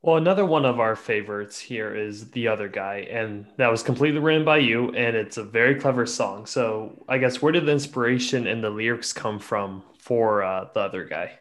Well, 0.00 0.16
another 0.16 0.46
one 0.46 0.64
of 0.64 0.78
our 0.78 0.94
favorites 0.94 1.58
here 1.58 1.94
is 1.94 2.30
The 2.30 2.48
Other 2.48 2.68
Guy, 2.68 3.08
and 3.10 3.46
that 3.56 3.68
was 3.70 3.82
completely 3.82 4.20
written 4.20 4.44
by 4.44 4.58
you, 4.58 4.90
and 4.94 5.16
it's 5.16 5.36
a 5.36 5.42
very 5.42 5.74
clever 5.74 6.06
song. 6.06 6.46
So, 6.46 7.04
I 7.08 7.18
guess 7.18 7.42
where 7.42 7.52
did 7.52 7.66
the 7.66 7.72
inspiration 7.72 8.46
and 8.46 8.62
the 8.62 8.70
lyrics 8.70 9.12
come 9.12 9.40
from 9.40 9.82
for 9.98 10.44
uh, 10.44 10.68
The 10.72 10.80
Other 10.80 11.04
Guy? 11.04 11.40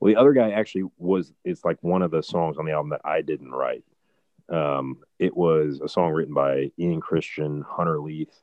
Well, 0.00 0.12
The 0.12 0.20
Other 0.20 0.32
Guy 0.32 0.50
actually 0.50 0.84
was, 0.96 1.32
it's 1.44 1.64
like 1.64 1.78
one 1.80 2.02
of 2.02 2.10
the 2.10 2.22
songs 2.22 2.56
on 2.58 2.64
the 2.64 2.72
album 2.72 2.90
that 2.90 3.00
I 3.04 3.22
didn't 3.22 3.50
write. 3.50 3.84
Um, 4.48 4.98
it 5.18 5.36
was 5.36 5.80
a 5.82 5.88
song 5.88 6.12
written 6.12 6.34
by 6.34 6.70
Ian 6.78 7.00
Christian, 7.00 7.64
Hunter 7.68 8.00
Leith, 8.00 8.34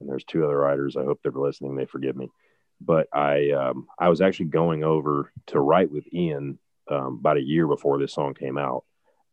and 0.00 0.08
there's 0.08 0.24
two 0.24 0.44
other 0.44 0.58
writers. 0.58 0.96
I 0.96 1.04
hope 1.04 1.20
they're 1.22 1.32
listening. 1.32 1.76
They 1.76 1.86
forgive 1.86 2.16
me. 2.16 2.30
But 2.80 3.08
I, 3.12 3.50
um, 3.52 3.86
I 3.98 4.08
was 4.08 4.20
actually 4.20 4.46
going 4.46 4.84
over 4.84 5.32
to 5.46 5.60
write 5.60 5.90
with 5.90 6.12
Ian 6.12 6.58
um, 6.90 7.18
about 7.20 7.38
a 7.38 7.42
year 7.42 7.66
before 7.66 7.98
this 7.98 8.12
song 8.12 8.34
came 8.34 8.58
out, 8.58 8.84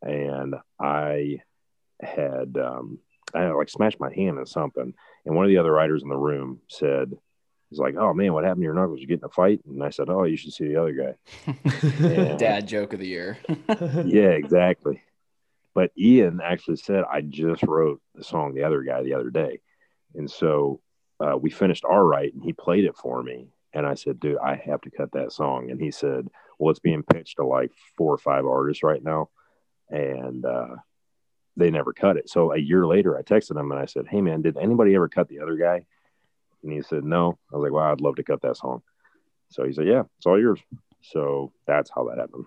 and 0.01 0.55
I 0.79 1.39
had 2.01 2.55
um, 2.57 2.99
I 3.33 3.41
had 3.41 3.51
like 3.51 3.69
smashed 3.69 3.99
my 3.99 4.13
hand 4.13 4.37
or 4.37 4.45
something, 4.45 4.93
and 5.25 5.35
one 5.35 5.45
of 5.45 5.49
the 5.49 5.57
other 5.57 5.71
writers 5.71 6.03
in 6.03 6.09
the 6.09 6.17
room 6.17 6.61
said, 6.69 7.11
"He's 7.71 7.79
like, 7.79 7.95
oh 7.95 8.13
man, 8.13 8.33
what 8.33 8.43
happened 8.43 8.61
to 8.61 8.65
your 8.65 8.73
knuckles? 8.73 8.99
You 8.99 9.07
get 9.07 9.19
in 9.19 9.25
a 9.25 9.29
fight?" 9.29 9.61
And 9.65 9.83
I 9.83 9.89
said, 9.89 10.09
"Oh, 10.09 10.25
you 10.25 10.37
should 10.37 10.53
see 10.53 10.67
the 10.67 10.75
other 10.75 10.91
guy." 10.91 11.15
and, 12.05 12.37
Dad 12.37 12.67
joke 12.67 12.93
of 12.93 12.99
the 12.99 13.07
year. 13.07 13.39
yeah, 14.05 14.31
exactly. 14.31 15.01
But 15.73 15.91
Ian 15.97 16.41
actually 16.43 16.77
said, 16.77 17.05
"I 17.09 17.21
just 17.21 17.63
wrote 17.63 18.01
the 18.13 18.23
song 18.23 18.53
the 18.53 18.63
other 18.63 18.83
guy 18.83 19.01
the 19.01 19.13
other 19.13 19.29
day," 19.29 19.61
and 20.13 20.29
so 20.29 20.81
uh, 21.19 21.37
we 21.37 21.49
finished 21.49 21.85
our 21.85 22.05
write, 22.05 22.33
and 22.33 22.43
he 22.43 22.53
played 22.53 22.83
it 22.83 22.97
for 22.97 23.23
me, 23.23 23.47
and 23.73 23.87
I 23.87 23.93
said, 23.93 24.19
"Dude, 24.19 24.37
I 24.37 24.55
have 24.55 24.81
to 24.81 24.91
cut 24.91 25.13
that 25.13 25.31
song," 25.31 25.71
and 25.71 25.79
he 25.81 25.89
said 25.89 26.27
well, 26.61 26.69
it's 26.69 26.79
being 26.79 27.01
pitched 27.01 27.37
to 27.37 27.45
like 27.45 27.71
four 27.97 28.13
or 28.13 28.19
five 28.19 28.45
artists 28.45 28.83
right 28.83 29.03
now, 29.03 29.29
and 29.89 30.45
uh, 30.45 30.75
they 31.57 31.71
never 31.71 31.91
cut 31.91 32.17
it. 32.17 32.29
So 32.29 32.53
a 32.53 32.57
year 32.57 32.85
later, 32.85 33.17
I 33.17 33.23
texted 33.23 33.59
him 33.59 33.71
and 33.71 33.79
I 33.79 33.85
said, 33.85 34.05
"Hey 34.07 34.21
man, 34.21 34.43
did 34.43 34.57
anybody 34.57 34.93
ever 34.93 35.09
cut 35.09 35.27
the 35.27 35.39
other 35.39 35.55
guy?" 35.55 35.85
And 36.63 36.71
he 36.71 36.81
said, 36.81 37.03
"No." 37.03 37.37
I 37.51 37.57
was 37.57 37.63
like, 37.63 37.71
"Wow, 37.73 37.91
I'd 37.91 38.01
love 38.01 38.15
to 38.17 38.23
cut 38.23 38.41
that 38.41 38.57
song." 38.57 38.81
So 39.49 39.65
he 39.65 39.73
said, 39.73 39.87
"Yeah, 39.87 40.03
it's 40.17 40.25
all 40.25 40.39
yours." 40.39 40.59
So 41.01 41.51
that's 41.65 41.89
how 41.93 42.03
that 42.09 42.17
happened. 42.19 42.45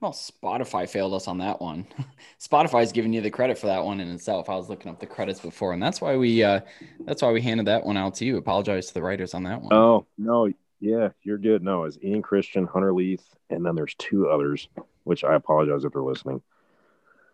Well, 0.00 0.12
Spotify 0.12 0.86
failed 0.88 1.14
us 1.14 1.26
on 1.26 1.38
that 1.38 1.60
one. 1.60 1.86
Spotify's 2.40 2.92
giving 2.92 3.14
you 3.14 3.22
the 3.22 3.30
credit 3.30 3.58
for 3.58 3.66
that 3.68 3.82
one 3.82 3.98
in 4.00 4.10
itself. 4.10 4.50
I 4.50 4.54
was 4.56 4.68
looking 4.68 4.90
up 4.90 5.00
the 5.00 5.06
credits 5.06 5.40
before, 5.40 5.72
and 5.72 5.82
that's 5.82 6.00
why 6.02 6.16
we 6.16 6.42
uh, 6.42 6.60
that's 7.00 7.22
why 7.22 7.32
we 7.32 7.40
handed 7.40 7.66
that 7.66 7.84
one 7.84 7.96
out 7.96 8.14
to 8.16 8.24
you. 8.26 8.36
Apologize 8.36 8.88
to 8.88 8.94
the 8.94 9.02
writers 9.02 9.32
on 9.32 9.44
that 9.44 9.62
one. 9.62 9.72
Oh 9.72 10.06
no, 10.18 10.52
yeah, 10.80 11.08
you're 11.22 11.38
good. 11.38 11.62
No, 11.62 11.84
it's 11.84 11.98
Ian 12.02 12.20
Christian, 12.22 12.66
Hunter 12.66 12.92
Leith, 12.92 13.24
and 13.48 13.64
then 13.64 13.74
there's 13.74 13.94
two 13.96 14.28
others, 14.28 14.68
which 15.04 15.24
I 15.24 15.34
apologize 15.34 15.84
if 15.84 15.92
they're 15.94 16.02
listening. 16.02 16.42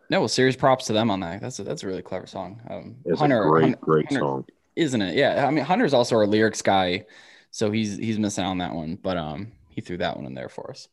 No, 0.08 0.20
well, 0.20 0.28
serious 0.28 0.56
props 0.56 0.87
to 0.87 0.92
them 0.92 1.11
on 1.11 1.20
that. 1.20 1.40
That's 1.40 1.58
a, 1.58 1.64
that's 1.64 1.82
a 1.82 1.87
really 1.87 2.02
clever 2.02 2.26
song. 2.26 2.61
Um, 2.70 2.96
It's 3.06 3.18
Hunter, 3.18 3.44
a 3.44 3.48
great, 3.50 3.62
Hunter- 3.62 3.78
great 3.80 4.06
Hunter- 4.06 4.20
song. 4.20 4.44
Isn't 4.76 5.00
it? 5.02 5.16
Yeah, 5.16 5.46
I 5.46 5.50
mean 5.50 5.64
Hunter's 5.64 5.94
also 5.94 6.16
our 6.16 6.26
lyrics 6.26 6.62
guy, 6.62 7.06
so 7.50 7.70
he's 7.70 7.96
he's 7.96 8.18
missing 8.18 8.44
out 8.44 8.50
on 8.50 8.58
that 8.58 8.74
one, 8.74 8.96
but 8.96 9.16
um 9.16 9.52
he 9.68 9.80
threw 9.80 9.96
that 9.98 10.16
one 10.16 10.26
in 10.26 10.35
there 10.35 10.48
for 10.48 10.70
us. 10.70 10.88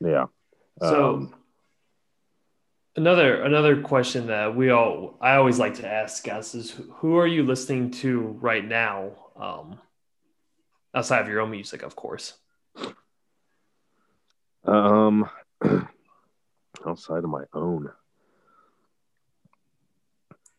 Yeah. 0.00 0.26
So 0.80 1.14
Um, 1.14 1.34
another 2.96 3.42
another 3.42 3.80
question 3.82 4.26
that 4.28 4.54
we 4.56 4.70
all 4.70 5.16
I 5.20 5.34
always 5.36 5.58
like 5.58 5.74
to 5.74 5.86
ask 5.86 6.24
guys 6.24 6.54
is 6.54 6.70
who- 6.70 6.90
who 6.94 7.16
are 7.18 7.26
you 7.26 7.42
listening 7.44 7.90
to 8.02 8.20
right 8.40 8.64
now? 8.64 9.12
Um, 9.36 9.80
outside 10.94 11.20
of 11.22 11.28
your 11.28 11.40
own 11.40 11.50
music, 11.50 11.82
of 11.82 11.96
course. 11.96 12.34
Um, 14.64 15.28
outside 16.86 17.24
of 17.24 17.30
my 17.30 17.44
own, 17.52 17.90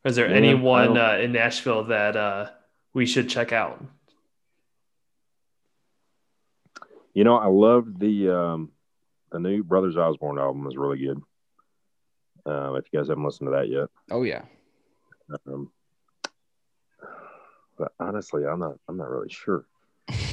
Is 0.06 0.16
there 0.16 0.30
Yeah, 0.30 0.36
anyone 0.36 0.98
uh, 0.98 1.18
in 1.20 1.32
Nashville 1.32 1.86
that 1.86 2.16
uh, 2.16 2.50
we 2.94 3.06
should 3.06 3.28
check 3.30 3.52
out? 3.52 3.84
you 7.14 7.24
know, 7.24 7.38
I 7.38 7.48
loved 7.48 8.00
the 8.00 8.30
um, 8.30 8.72
the 9.32 9.40
new 9.40 9.64
Brothers 9.64 9.98
Osborne 9.98 10.38
album 10.38 10.68
is 10.68 10.78
really 10.78 11.00
good. 11.00 11.22
Uh, 12.46 12.74
if 12.76 12.86
you 12.92 13.00
guys 13.00 13.08
haven't 13.08 13.24
listened 13.24 13.48
to 13.48 13.52
that 13.52 13.70
yet, 13.70 13.88
Oh 14.12 14.22
yeah. 14.24 14.44
um, 15.48 15.72
but 17.78 17.94
honestly, 18.00 18.46
I'm 18.46 18.60
not. 18.60 18.76
I'm 18.88 18.98
not 18.98 19.10
really 19.10 19.30
sure. 19.30 19.66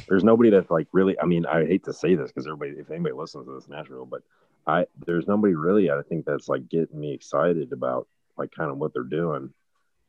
There's 0.07 0.23
nobody 0.23 0.49
that's 0.51 0.69
like 0.69 0.87
really. 0.91 1.19
I 1.19 1.25
mean, 1.25 1.45
I 1.47 1.65
hate 1.65 1.85
to 1.85 1.93
say 1.93 2.13
this 2.15 2.31
because 2.31 2.45
everybody, 2.45 2.79
if 2.79 2.91
anybody 2.91 3.15
listens 3.15 3.47
to 3.47 3.53
this, 3.55 3.67
Nashville, 3.67 4.05
but 4.05 4.21
I 4.67 4.85
there's 5.07 5.27
nobody 5.27 5.55
really. 5.55 5.89
I 5.89 6.01
think 6.07 6.25
that's 6.25 6.47
like 6.47 6.69
getting 6.69 6.99
me 6.99 7.13
excited 7.13 7.71
about 7.71 8.07
like 8.37 8.51
kind 8.51 8.69
of 8.69 8.77
what 8.77 8.93
they're 8.93 9.03
doing. 9.03 9.51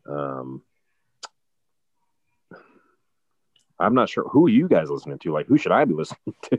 Um, 0.08 0.62
I'm 3.78 3.94
not 3.94 4.08
sure 4.08 4.24
who 4.28 4.46
are 4.46 4.50
you 4.50 4.68
guys 4.68 4.88
listening 4.90 5.18
to. 5.20 5.32
Like, 5.32 5.46
who 5.46 5.58
should 5.58 5.72
I 5.72 5.84
be 5.84 5.94
listening 5.94 6.34
to? 6.50 6.58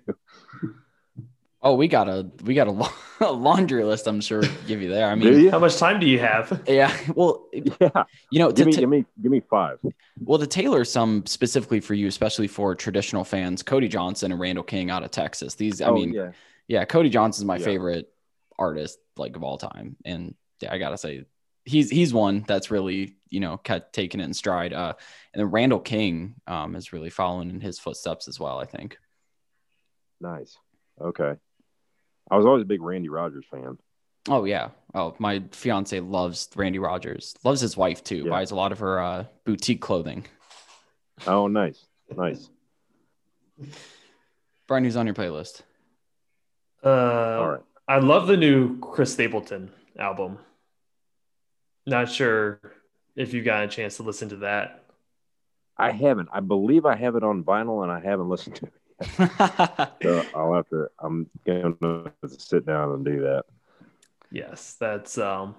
Oh, 1.62 1.74
we 1.74 1.88
got 1.88 2.08
a 2.10 2.30
we 2.44 2.54
got 2.54 2.68
a, 2.68 2.90
a 3.26 3.32
laundry 3.32 3.84
list. 3.84 4.08
I'm 4.08 4.22
sure 4.22 4.42
to 4.42 4.52
give 4.68 4.82
you 4.82 4.90
there. 4.90 5.08
I 5.10 5.16
mean, 5.16 5.40
you? 5.40 5.52
How 5.52 5.60
much 5.60 5.78
time 5.78 6.00
do 6.00 6.06
you 6.06 6.20
have? 6.20 6.62
yeah. 6.68 6.96
Well, 7.16 7.48
Yeah, 7.54 8.04
you 8.30 8.40
know, 8.40 8.50
to, 8.52 8.54
give 8.54 8.68
me, 8.68 8.74
to- 8.74 8.80
give 8.82 8.90
me, 8.90 9.06
give 9.24 9.32
me 9.32 9.40
five. 9.50 9.80
well 10.24 10.38
to 10.38 10.46
tailor 10.46 10.84
some 10.86 11.26
specifically 11.26 11.80
for 11.80 11.94
you, 11.94 12.08
especially 12.08 12.48
for 12.48 12.76
traditional 12.76 13.24
fans, 13.24 13.64
Cody 13.64 13.88
Johnson 13.88 14.32
and 14.32 14.40
Randall 14.40 14.64
King 14.64 14.92
out 14.92 15.04
of 15.04 15.12
Texas. 15.12 15.56
These, 15.56 15.82
I 15.82 15.88
Oh, 15.88 15.96
mean, 15.96 16.14
yeah, 16.14 16.32
yeah, 16.68 16.86
Cody 16.86 17.10
Johnson's 17.10 17.46
my 17.46 17.58
Yeah. 17.58 17.66
favorite 17.66 18.12
artist 18.60 19.00
like 19.18 19.36
of 19.36 19.44
all 19.44 19.58
time, 19.58 19.96
and 20.06 20.36
yeah, 20.62 20.72
I 20.74 20.78
gotta 20.78 20.98
say 20.98 21.26
he's 21.66 21.90
he's 21.90 22.14
one 22.14 22.46
that's 22.48 22.72
really 22.72 23.16
you 23.30 23.40
know 23.40 23.58
kept 23.58 23.94
taking 23.94 24.20
it 24.20 24.24
in 24.24 24.34
stride. 24.34 24.72
Uh, 24.74 24.94
and 25.34 25.42
then 25.42 25.52
Randall 25.52 25.80
King 25.80 26.36
um 26.48 26.76
is 26.76 26.94
really 26.94 27.10
following 27.10 27.50
in 27.50 27.60
his 27.60 27.80
footsteps 27.80 28.28
as 28.28 28.40
well. 28.40 28.60
I 28.60 28.66
think. 28.66 28.98
nice. 30.22 30.58
Okay, 31.02 31.34
I 32.32 32.38
was 32.38 32.46
always 32.46 32.62
a 32.62 32.66
big 32.66 32.82
Randy 32.82 33.10
Rogers 33.10 33.46
fan. 33.52 33.78
Oh 34.30 34.46
yeah. 34.46 34.70
Oh, 34.94 35.14
my 35.20 35.44
fiance 35.52 36.00
loves 36.00 36.50
Randy 36.56 36.80
Rogers. 36.80 37.36
Loves 37.44 37.60
his 37.62 37.76
wife 37.76 38.04
too. 38.04 38.24
Yeah. 38.24 38.30
Buys 38.30 38.52
a 38.52 38.56
lot 38.56 38.72
of 38.72 38.80
her 38.80 39.00
uh, 39.00 39.26
boutique 39.44 39.82
clothing. 39.82 40.26
Oh, 41.28 41.48
nice, 41.48 41.86
nice. 42.16 42.50
Brian, 44.68 44.84
who's 44.84 44.96
on 44.96 45.06
your 45.06 45.16
playlist? 45.16 45.62
Uh, 46.84 46.90
All 46.90 47.50
right. 47.52 47.62
I 47.88 48.00
love 48.00 48.28
the 48.28 48.38
new 48.38 48.80
Chris 48.80 49.14
Stapleton 49.14 49.72
album. 50.00 50.40
Not 51.86 52.10
sure 52.12 52.60
if 53.16 53.34
you 53.34 53.44
got 53.44 53.64
a 53.64 53.68
chance 53.68 53.98
to 53.98 54.04
listen 54.04 54.30
to 54.30 54.36
that. 54.38 54.84
I 55.78 55.92
haven't. 55.92 56.30
I 56.32 56.40
believe 56.40 56.86
I 56.86 56.96
have 56.96 57.16
it 57.16 57.24
on 57.24 57.44
vinyl, 57.44 57.84
and 57.84 57.92
I 57.92 58.00
haven't 58.00 58.30
listened 58.30 58.56
to 58.58 58.66
it. 58.66 58.74
So 60.02 60.24
I'll 60.34 60.54
have 60.54 60.70
to. 60.70 60.88
I'm 61.00 61.30
going 61.46 61.78
to 61.82 62.12
sit 62.30 62.66
down 62.66 62.94
and 62.94 63.04
do 63.06 63.22
that. 63.22 63.44
Yes, 64.32 64.76
that's 64.80 65.18
um 65.18 65.56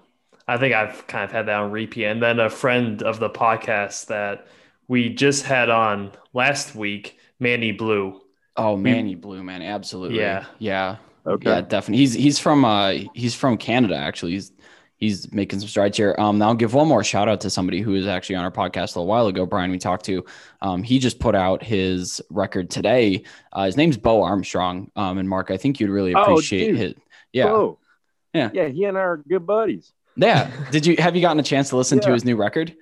I 0.47 0.57
think 0.57 0.73
I've 0.73 1.05
kind 1.07 1.23
of 1.25 1.31
had 1.31 1.45
that 1.47 1.59
on 1.59 1.71
repeat. 1.71 2.05
And 2.05 2.21
then 2.23 2.39
a 2.39 2.49
friend 2.49 3.03
of 3.03 3.19
the 3.19 3.29
podcast 3.29 4.07
that 4.07 4.47
we 4.87 5.09
just 5.09 5.45
had 5.45 5.69
on 5.69 6.11
last 6.33 6.73
week, 6.75 7.19
Manny 7.39 7.71
Blue. 7.73 8.21
oh, 8.55 8.75
Manny 8.77 9.15
Blue, 9.15 9.43
man, 9.43 9.61
absolutely. 9.61 10.17
Yeah. 10.19 10.45
yeah, 10.57 10.95
Okay. 11.25 11.49
yeah, 11.49 11.61
definitely. 11.61 11.97
He's 11.99 12.13
he's 12.13 12.39
from 12.39 12.65
uh 12.65 12.93
he's 13.13 13.35
from 13.35 13.57
Canada 13.57 13.95
actually. 13.95 14.31
He's 14.33 14.51
he's 14.97 15.31
making 15.33 15.59
some 15.59 15.67
strides 15.69 15.97
here. 15.97 16.15
Um, 16.17 16.37
now 16.37 16.47
I'll 16.49 16.55
give 16.55 16.73
one 16.73 16.87
more 16.87 17.03
shout 17.03 17.27
out 17.29 17.41
to 17.41 17.49
somebody 17.49 17.81
who 17.81 17.91
was 17.91 18.07
actually 18.07 18.35
on 18.35 18.43
our 18.43 18.51
podcast 18.51 18.95
a 18.95 18.99
little 18.99 19.07
while 19.07 19.27
ago. 19.27 19.45
Brian, 19.45 19.71
we 19.71 19.77
talked 19.77 20.05
to. 20.05 20.25
Um, 20.61 20.83
he 20.83 20.99
just 20.99 21.19
put 21.19 21.35
out 21.35 21.63
his 21.63 22.21
record 22.29 22.69
today. 22.69 23.23
Uh, 23.53 23.65
his 23.65 23.77
name's 23.77 23.97
Bo 23.97 24.23
Armstrong. 24.23 24.91
Um, 24.95 25.17
and 25.17 25.27
Mark, 25.29 25.51
I 25.51 25.57
think 25.57 25.79
you'd 25.79 25.89
really 25.89 26.13
Oh, 26.13 26.21
appreciate 26.21 26.67
dude. 26.67 26.77
his. 26.77 26.93
Yeah, 27.33 27.47
Oh, 27.47 27.79
Yeah. 28.33 28.49
yeah. 28.53 28.67
He 28.67 28.83
and 28.85 28.97
I 28.97 29.01
are 29.01 29.17
good 29.17 29.45
buddies. 29.45 29.93
yeah. 30.15 30.49
Did 30.71 30.85
you 30.85 30.95
have 30.99 31.15
you 31.15 31.21
gotten 31.21 31.39
a 31.39 31.43
chance 31.43 31.69
to 31.69 31.77
listen 31.77 31.99
to 32.01 32.11
his 32.13 32.25
new 32.25 32.35
record? 32.35 32.75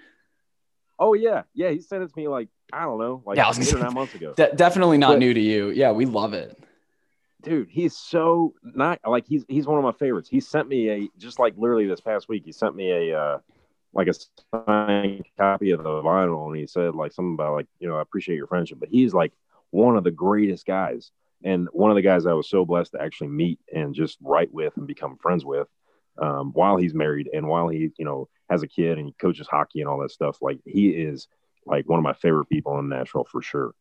Oh 0.97 1.13
yeah, 1.13 1.43
yeah. 1.53 1.69
He 1.71 1.81
sent 1.81 2.03
it 2.03 2.07
to 2.07 2.13
me 2.15 2.27
like 2.27 2.47
I 2.71 2.83
don't 2.83 2.99
know, 2.99 3.21
like 3.25 3.37
Yeah, 3.37 3.45
I 3.45 3.47
was 3.49 3.57
gonna 3.57 3.69
eight 3.69 3.75
or 3.75 3.79
nine 3.85 3.93
months 3.93 4.15
ago. 4.15 4.33
De- 4.35 4.55
definitely 4.55 4.97
not 4.97 5.11
But- 5.13 5.19
new 5.19 5.33
to 5.33 5.39
you. 5.39 5.69
Yeah, 5.69 5.91
we 5.91 6.05
love 6.05 6.33
it. 6.33 6.57
Dude, 7.45 7.69
he's 7.69 7.95
so 7.95 8.55
not 8.63 8.99
like 9.05 9.27
he's 9.27 9.45
he's 9.47 9.67
one 9.67 9.77
of 9.77 9.83
my 9.83 9.91
favorites. 9.91 10.27
He 10.27 10.39
sent 10.39 10.67
me 10.67 10.89
a 10.89 11.09
just 11.19 11.37
like 11.37 11.53
literally 11.55 11.85
this 11.85 12.01
past 12.01 12.27
week. 12.27 12.41
He 12.43 12.51
sent 12.51 12.75
me 12.75 13.11
a 13.11 13.19
uh 13.19 13.37
like 13.93 14.07
a 14.07 14.13
signed 14.51 15.25
copy 15.37 15.69
of 15.69 15.83
the 15.83 15.89
vinyl, 15.89 16.47
and 16.47 16.57
he 16.57 16.65
said 16.65 16.95
like 16.95 17.11
something 17.11 17.35
about 17.35 17.53
like 17.53 17.67
you 17.79 17.87
know 17.87 17.97
I 17.97 18.01
appreciate 18.01 18.37
your 18.37 18.47
friendship, 18.47 18.79
but 18.79 18.89
he's 18.89 19.13
like 19.13 19.31
one 19.69 19.95
of 19.95 20.03
the 20.03 20.09
greatest 20.09 20.65
guys, 20.65 21.11
and 21.43 21.67
one 21.71 21.91
of 21.91 21.95
the 21.95 22.01
guys 22.01 22.25
I 22.25 22.33
was 22.33 22.49
so 22.49 22.65
blessed 22.65 22.93
to 22.93 23.01
actually 23.01 23.27
meet 23.27 23.59
and 23.71 23.93
just 23.93 24.17
write 24.21 24.51
with 24.51 24.75
and 24.77 24.87
become 24.87 25.17
friends 25.17 25.45
with. 25.45 25.67
Um, 26.17 26.51
while 26.53 26.77
he's 26.77 26.95
married 26.95 27.29
and 27.31 27.47
while 27.47 27.67
he 27.67 27.91
you 27.97 28.05
know 28.05 28.27
has 28.49 28.63
a 28.63 28.67
kid 28.67 28.97
and 28.97 29.05
he 29.05 29.13
coaches 29.21 29.47
hockey 29.47 29.81
and 29.81 29.87
all 29.87 29.99
that 29.99 30.09
stuff, 30.09 30.41
like 30.41 30.61
he 30.65 30.89
is 30.89 31.27
like 31.67 31.87
one 31.87 31.99
of 31.99 32.03
my 32.03 32.13
favorite 32.13 32.49
people 32.49 32.79
in 32.79 32.89
Nashville 32.89 33.27
for 33.29 33.43
sure. 33.43 33.75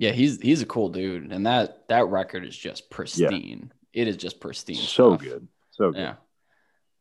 Yeah, 0.00 0.12
he's 0.12 0.40
he's 0.40 0.62
a 0.62 0.66
cool 0.66 0.88
dude, 0.88 1.30
and 1.30 1.44
that 1.44 1.86
that 1.88 2.06
record 2.06 2.46
is 2.46 2.56
just 2.56 2.88
pristine. 2.88 3.70
It 3.92 4.08
is 4.08 4.16
just 4.16 4.40
pristine. 4.40 4.76
So 4.76 5.10
stuff. 5.10 5.20
good, 5.20 5.48
so 5.72 5.90
good. 5.90 5.98
Yeah. 5.98 6.14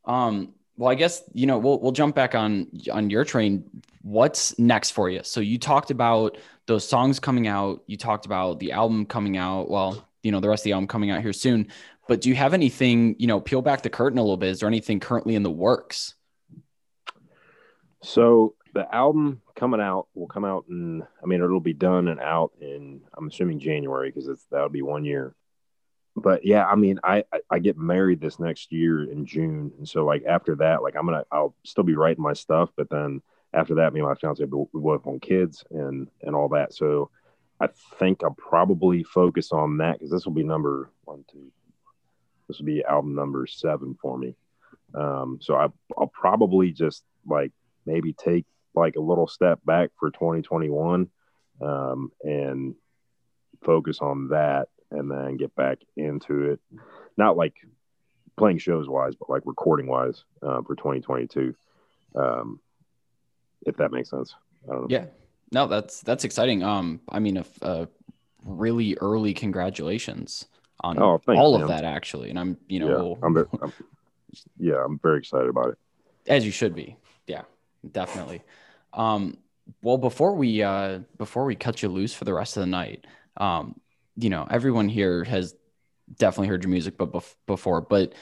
Um. 0.03 0.53
Well, 0.75 0.91
I 0.91 0.95
guess 0.95 1.23
you 1.31 1.47
know 1.47 1.59
we'll 1.59 1.79
we'll 1.79 1.93
jump 1.93 2.13
back 2.13 2.35
on 2.35 2.67
on 2.91 3.09
your 3.09 3.23
train. 3.23 3.63
What's 4.01 4.59
next 4.59 4.91
for 4.91 5.09
you? 5.09 5.21
So 5.23 5.39
you 5.39 5.57
talked 5.57 5.91
about 5.91 6.39
those 6.65 6.85
songs 6.85 7.21
coming 7.21 7.47
out. 7.47 7.83
You 7.87 7.95
talked 7.95 8.25
about 8.25 8.59
the 8.59 8.73
album 8.73 9.05
coming 9.05 9.37
out. 9.37 9.69
Well, 9.69 10.05
you 10.21 10.33
know 10.33 10.41
the 10.41 10.49
rest 10.49 10.63
of 10.63 10.65
the 10.65 10.73
album 10.73 10.87
coming 10.87 11.09
out 11.09 11.21
here 11.21 11.31
soon. 11.31 11.69
But 12.09 12.19
do 12.19 12.27
you 12.27 12.35
have 12.35 12.53
anything? 12.53 13.15
You 13.17 13.27
know, 13.27 13.39
peel 13.39 13.61
back 13.61 13.81
the 13.81 13.89
curtain 13.89 14.19
a 14.19 14.21
little 14.21 14.35
bit. 14.35 14.49
Is 14.49 14.59
there 14.59 14.67
anything 14.67 14.99
currently 14.99 15.35
in 15.35 15.43
the 15.43 15.49
works? 15.49 16.15
So 18.03 18.55
the 18.73 18.93
album 18.93 19.41
coming 19.55 19.81
out 19.81 20.07
will 20.13 20.27
come 20.27 20.45
out 20.45 20.65
in 20.69 21.03
I 21.21 21.25
mean 21.25 21.41
it'll 21.41 21.59
be 21.59 21.73
done 21.73 22.07
and 22.07 22.19
out 22.19 22.51
in 22.61 23.01
I'm 23.17 23.27
assuming 23.27 23.59
January 23.59 24.09
because 24.09 24.27
it's 24.27 24.45
that'll 24.51 24.69
be 24.69 24.81
one 24.81 25.05
year. 25.05 25.35
But 26.15 26.45
yeah, 26.45 26.65
I 26.65 26.75
mean 26.75 26.99
I, 27.03 27.23
I 27.33 27.39
I 27.49 27.59
get 27.59 27.77
married 27.77 28.21
this 28.21 28.39
next 28.39 28.71
year 28.71 29.03
in 29.03 29.25
June. 29.25 29.71
And 29.77 29.87
so 29.87 30.05
like 30.05 30.23
after 30.25 30.55
that, 30.57 30.83
like 30.83 30.95
I'm 30.95 31.05
gonna 31.05 31.25
I'll 31.31 31.55
still 31.63 31.83
be 31.83 31.95
writing 31.95 32.23
my 32.23 32.33
stuff, 32.33 32.69
but 32.75 32.89
then 32.89 33.21
after 33.53 33.75
that, 33.75 33.93
me 33.93 33.99
and 33.99 34.09
my 34.09 34.15
fiance 34.15 34.43
we 34.43 34.79
work 34.79 35.07
on 35.07 35.19
kids 35.19 35.63
and 35.71 36.07
and 36.21 36.35
all 36.35 36.49
that. 36.49 36.73
So 36.73 37.09
I 37.59 37.67
think 37.97 38.23
I'll 38.23 38.31
probably 38.31 39.03
focus 39.03 39.51
on 39.51 39.77
that 39.77 39.93
because 39.93 40.11
this 40.11 40.25
will 40.25 40.33
be 40.33 40.43
number 40.43 40.91
one, 41.03 41.25
two. 41.31 41.51
This 42.47 42.59
will 42.59 42.65
be 42.65 42.83
album 42.83 43.15
number 43.15 43.45
seven 43.47 43.97
for 44.01 44.17
me. 44.17 44.35
Um, 44.93 45.39
so 45.41 45.55
I, 45.55 45.67
I'll 45.97 46.07
probably 46.07 46.71
just 46.71 47.03
like 47.27 47.51
maybe 47.85 48.13
take 48.13 48.45
like 48.75 48.95
a 48.95 49.01
little 49.01 49.27
step 49.27 49.59
back 49.65 49.91
for 49.99 50.11
2021 50.11 51.09
um, 51.61 52.11
and 52.23 52.75
focus 53.63 53.99
on 54.01 54.29
that 54.29 54.67
and 54.91 55.09
then 55.09 55.37
get 55.37 55.55
back 55.55 55.79
into 55.97 56.51
it. 56.51 56.59
Not 57.17 57.37
like 57.37 57.53
playing 58.37 58.59
shows 58.59 58.87
wise, 58.87 59.15
but 59.15 59.29
like 59.29 59.43
recording 59.45 59.87
wise 59.87 60.23
uh, 60.41 60.61
for 60.61 60.75
2022. 60.75 61.53
Um, 62.15 62.59
if 63.65 63.77
that 63.77 63.91
makes 63.91 64.09
sense. 64.09 64.33
I 64.67 64.73
don't 64.73 64.81
know. 64.81 64.87
Yeah. 64.89 65.05
No, 65.51 65.67
that's 65.67 66.01
that's 66.01 66.23
exciting. 66.23 66.63
Um, 66.63 67.01
I 67.09 67.19
mean, 67.19 67.43
a, 67.61 67.87
really 68.43 68.95
early 69.01 69.33
congratulations 69.33 70.45
on 70.81 70.97
Oh, 71.01 71.17
thanks, 71.17 71.39
all 71.39 71.61
of 71.61 71.67
that 71.67 71.83
actually, 71.83 72.29
and 72.29 72.39
I'm 72.39 72.57
you 72.67 72.79
Yeah, 72.79 72.85
know 72.87 73.17
I'm, 73.21 73.35
I'm, 73.61 73.73
yeah, 74.57 74.83
I'm 74.83 74.99
very 74.99 75.19
excited 75.19 75.49
about 75.49 75.69
it. 75.69 75.77
as 76.27 76.45
you 76.45 76.51
should 76.51 76.75
be. 76.75 76.95
Yeah, 77.27 77.41
definitely. 77.91 78.41
Um, 78.93 79.37
well, 79.81 79.97
before 79.97 80.35
we 80.35 80.63
uh, 80.63 80.99
before 81.17 81.45
we 81.45 81.55
cut 81.55 81.81
you 81.81 81.89
loose 81.89 82.13
for 82.13 82.25
the 82.25 82.33
rest 82.33 82.57
of 82.57 82.61
the 82.61 82.67
night, 82.67 83.05
um, 83.37 83.79
you 84.15 84.29
know, 84.29 84.47
everyone 84.49 84.89
here 84.89 85.23
has 85.23 85.55
definitely 86.17 86.47
heard 86.47 86.63
your 86.63 86.71
music, 86.71 86.97
but 86.97 87.11
bef- 87.11 87.35
before, 87.45 87.81
but 87.81 88.13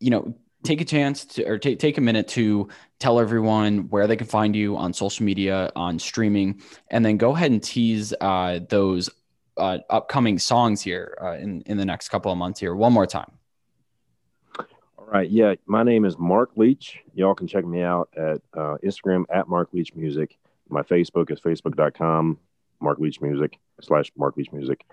you 0.00 0.10
know, 0.10 0.34
take 0.62 0.80
a 0.80 0.84
chance 0.84 1.24
to, 1.24 1.44
or 1.44 1.58
take 1.58 1.78
take 1.78 1.98
a 1.98 2.00
minute 2.00 2.28
to 2.28 2.68
tell 2.98 3.20
everyone 3.20 3.88
where 3.88 4.06
they 4.06 4.16
can 4.16 4.26
find 4.26 4.54
you 4.54 4.76
on 4.76 4.92
social 4.92 5.24
media, 5.24 5.70
on 5.76 5.98
streaming, 5.98 6.60
and 6.90 7.04
then 7.04 7.16
go 7.16 7.34
ahead 7.34 7.50
and 7.50 7.62
tease 7.62 8.12
uh, 8.20 8.60
those 8.68 9.10
uh, 9.56 9.78
upcoming 9.88 10.38
songs 10.38 10.80
here 10.82 11.16
uh, 11.22 11.32
in 11.32 11.62
in 11.62 11.76
the 11.76 11.84
next 11.84 12.08
couple 12.08 12.32
of 12.32 12.38
months 12.38 12.60
here 12.60 12.74
one 12.74 12.92
more 12.92 13.06
time. 13.06 13.30
Right, 15.12 15.28
yeah, 15.28 15.56
my 15.66 15.82
name 15.82 16.04
is 16.04 16.16
Mark 16.20 16.50
Leach. 16.54 17.00
Y'all 17.14 17.34
can 17.34 17.48
check 17.48 17.66
me 17.66 17.82
out 17.82 18.10
at 18.16 18.40
uh, 18.56 18.76
Instagram 18.84 19.24
at 19.28 19.48
Mark 19.48 19.70
Leach 19.72 19.92
Music. 19.96 20.38
My 20.68 20.82
Facebook 20.82 21.32
is 21.32 21.40
facebook.com 21.40 22.38
Mark 22.80 23.00
Leach 23.00 23.20
Music 23.20 23.58
slash 23.80 24.12
Mark 24.16 24.36
Leach 24.36 24.52
Music, 24.52 24.86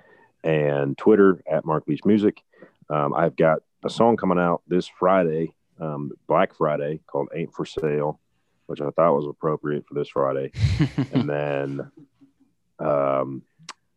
and 0.43 0.97
Twitter 0.97 1.43
at 1.45 1.65
Mark 1.65 1.83
Leach 1.85 2.03
Music. 2.03 2.41
Um, 2.89 3.13
I've 3.13 3.35
got 3.35 3.59
a 3.83 3.91
song 3.91 4.17
coming 4.17 4.39
out 4.39 4.63
this 4.67 4.87
Friday, 4.87 5.53
um, 5.79 6.11
Black 6.25 6.55
Friday, 6.55 6.99
called 7.05 7.29
"Ain't 7.35 7.53
for 7.53 7.67
Sale," 7.67 8.19
which 8.65 8.81
I 8.81 8.89
thought 8.89 9.15
was 9.15 9.27
appropriate 9.27 9.85
for 9.85 9.93
this 9.93 10.09
Friday. 10.09 10.51
and 11.13 11.29
then 11.29 11.91
um, 12.79 13.43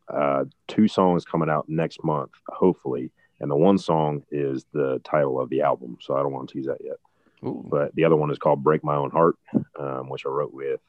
uh, 0.07 0.45
two 0.69 0.87
songs 0.87 1.25
coming 1.25 1.49
out 1.49 1.67
next 1.71 2.05
month, 2.05 2.33
hopefully. 2.47 3.11
And 3.41 3.51
the 3.51 3.57
one 3.57 3.79
song 3.79 4.23
is 4.31 4.67
the 4.73 5.01
title 5.05 5.41
of 5.41 5.49
the 5.49 5.63
album, 5.63 5.99
so 6.01 6.15
I 6.15 6.23
don't 6.23 6.33
want 6.33 6.49
to 6.49 6.55
tease 6.55 6.67
that 6.67 6.79
yet. 6.85 6.97
Ooh. 7.45 7.65
But 7.69 7.95
the 7.95 8.05
other 8.05 8.17
one 8.17 8.31
is 8.31 8.39
called 8.39 8.63
"Break 8.63 8.85
My 8.85 8.97
Own 8.97 9.11
Heart," 9.11 9.37
um, 9.79 10.09
which 10.11 10.27
I 10.27 10.29
wrote 10.29 10.53
with 10.53 10.81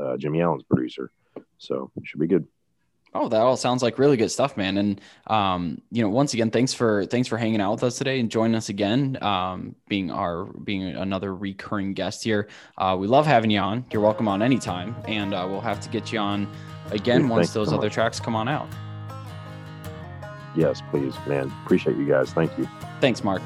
uh, 0.00 0.16
Jimmy 0.16 0.42
Allen's 0.42 0.64
producer. 0.64 1.10
So 1.58 1.90
it 1.96 2.06
should 2.06 2.20
be 2.20 2.26
good. 2.26 2.46
Oh, 3.16 3.28
that 3.28 3.40
all 3.40 3.56
sounds 3.56 3.80
like 3.80 4.00
really 4.00 4.16
good 4.16 4.30
stuff, 4.30 4.56
man. 4.56 4.76
And 4.76 5.00
um, 5.28 5.80
you 5.92 6.02
know, 6.02 6.08
once 6.08 6.34
again, 6.34 6.50
thanks 6.50 6.74
for 6.74 7.06
thanks 7.06 7.28
for 7.28 7.38
hanging 7.38 7.60
out 7.60 7.70
with 7.72 7.84
us 7.84 7.96
today 7.96 8.18
and 8.18 8.28
joining 8.28 8.56
us 8.56 8.70
again, 8.70 9.16
um, 9.22 9.76
being 9.86 10.10
our 10.10 10.46
being 10.46 10.82
another 10.82 11.32
recurring 11.32 11.94
guest 11.94 12.24
here. 12.24 12.48
Uh, 12.76 12.96
we 12.98 13.06
love 13.06 13.24
having 13.24 13.52
you 13.52 13.60
on. 13.60 13.84
You're 13.92 14.02
welcome 14.02 14.26
on 14.26 14.42
anytime, 14.42 14.96
and 15.06 15.32
uh, 15.32 15.46
we'll 15.48 15.60
have 15.60 15.78
to 15.80 15.88
get 15.90 16.12
you 16.12 16.18
on 16.18 16.48
again 16.90 17.22
Dude, 17.22 17.30
once 17.30 17.52
those 17.52 17.68
so 17.68 17.76
other 17.76 17.86
much. 17.86 17.94
tracks 17.94 18.18
come 18.18 18.34
on 18.34 18.48
out. 18.48 18.68
Yes, 20.54 20.82
please, 20.90 21.14
man. 21.26 21.52
Appreciate 21.64 21.96
you 21.96 22.06
guys. 22.06 22.32
Thank 22.32 22.56
you. 22.58 22.68
Thanks, 23.00 23.24
Mark. 23.24 23.42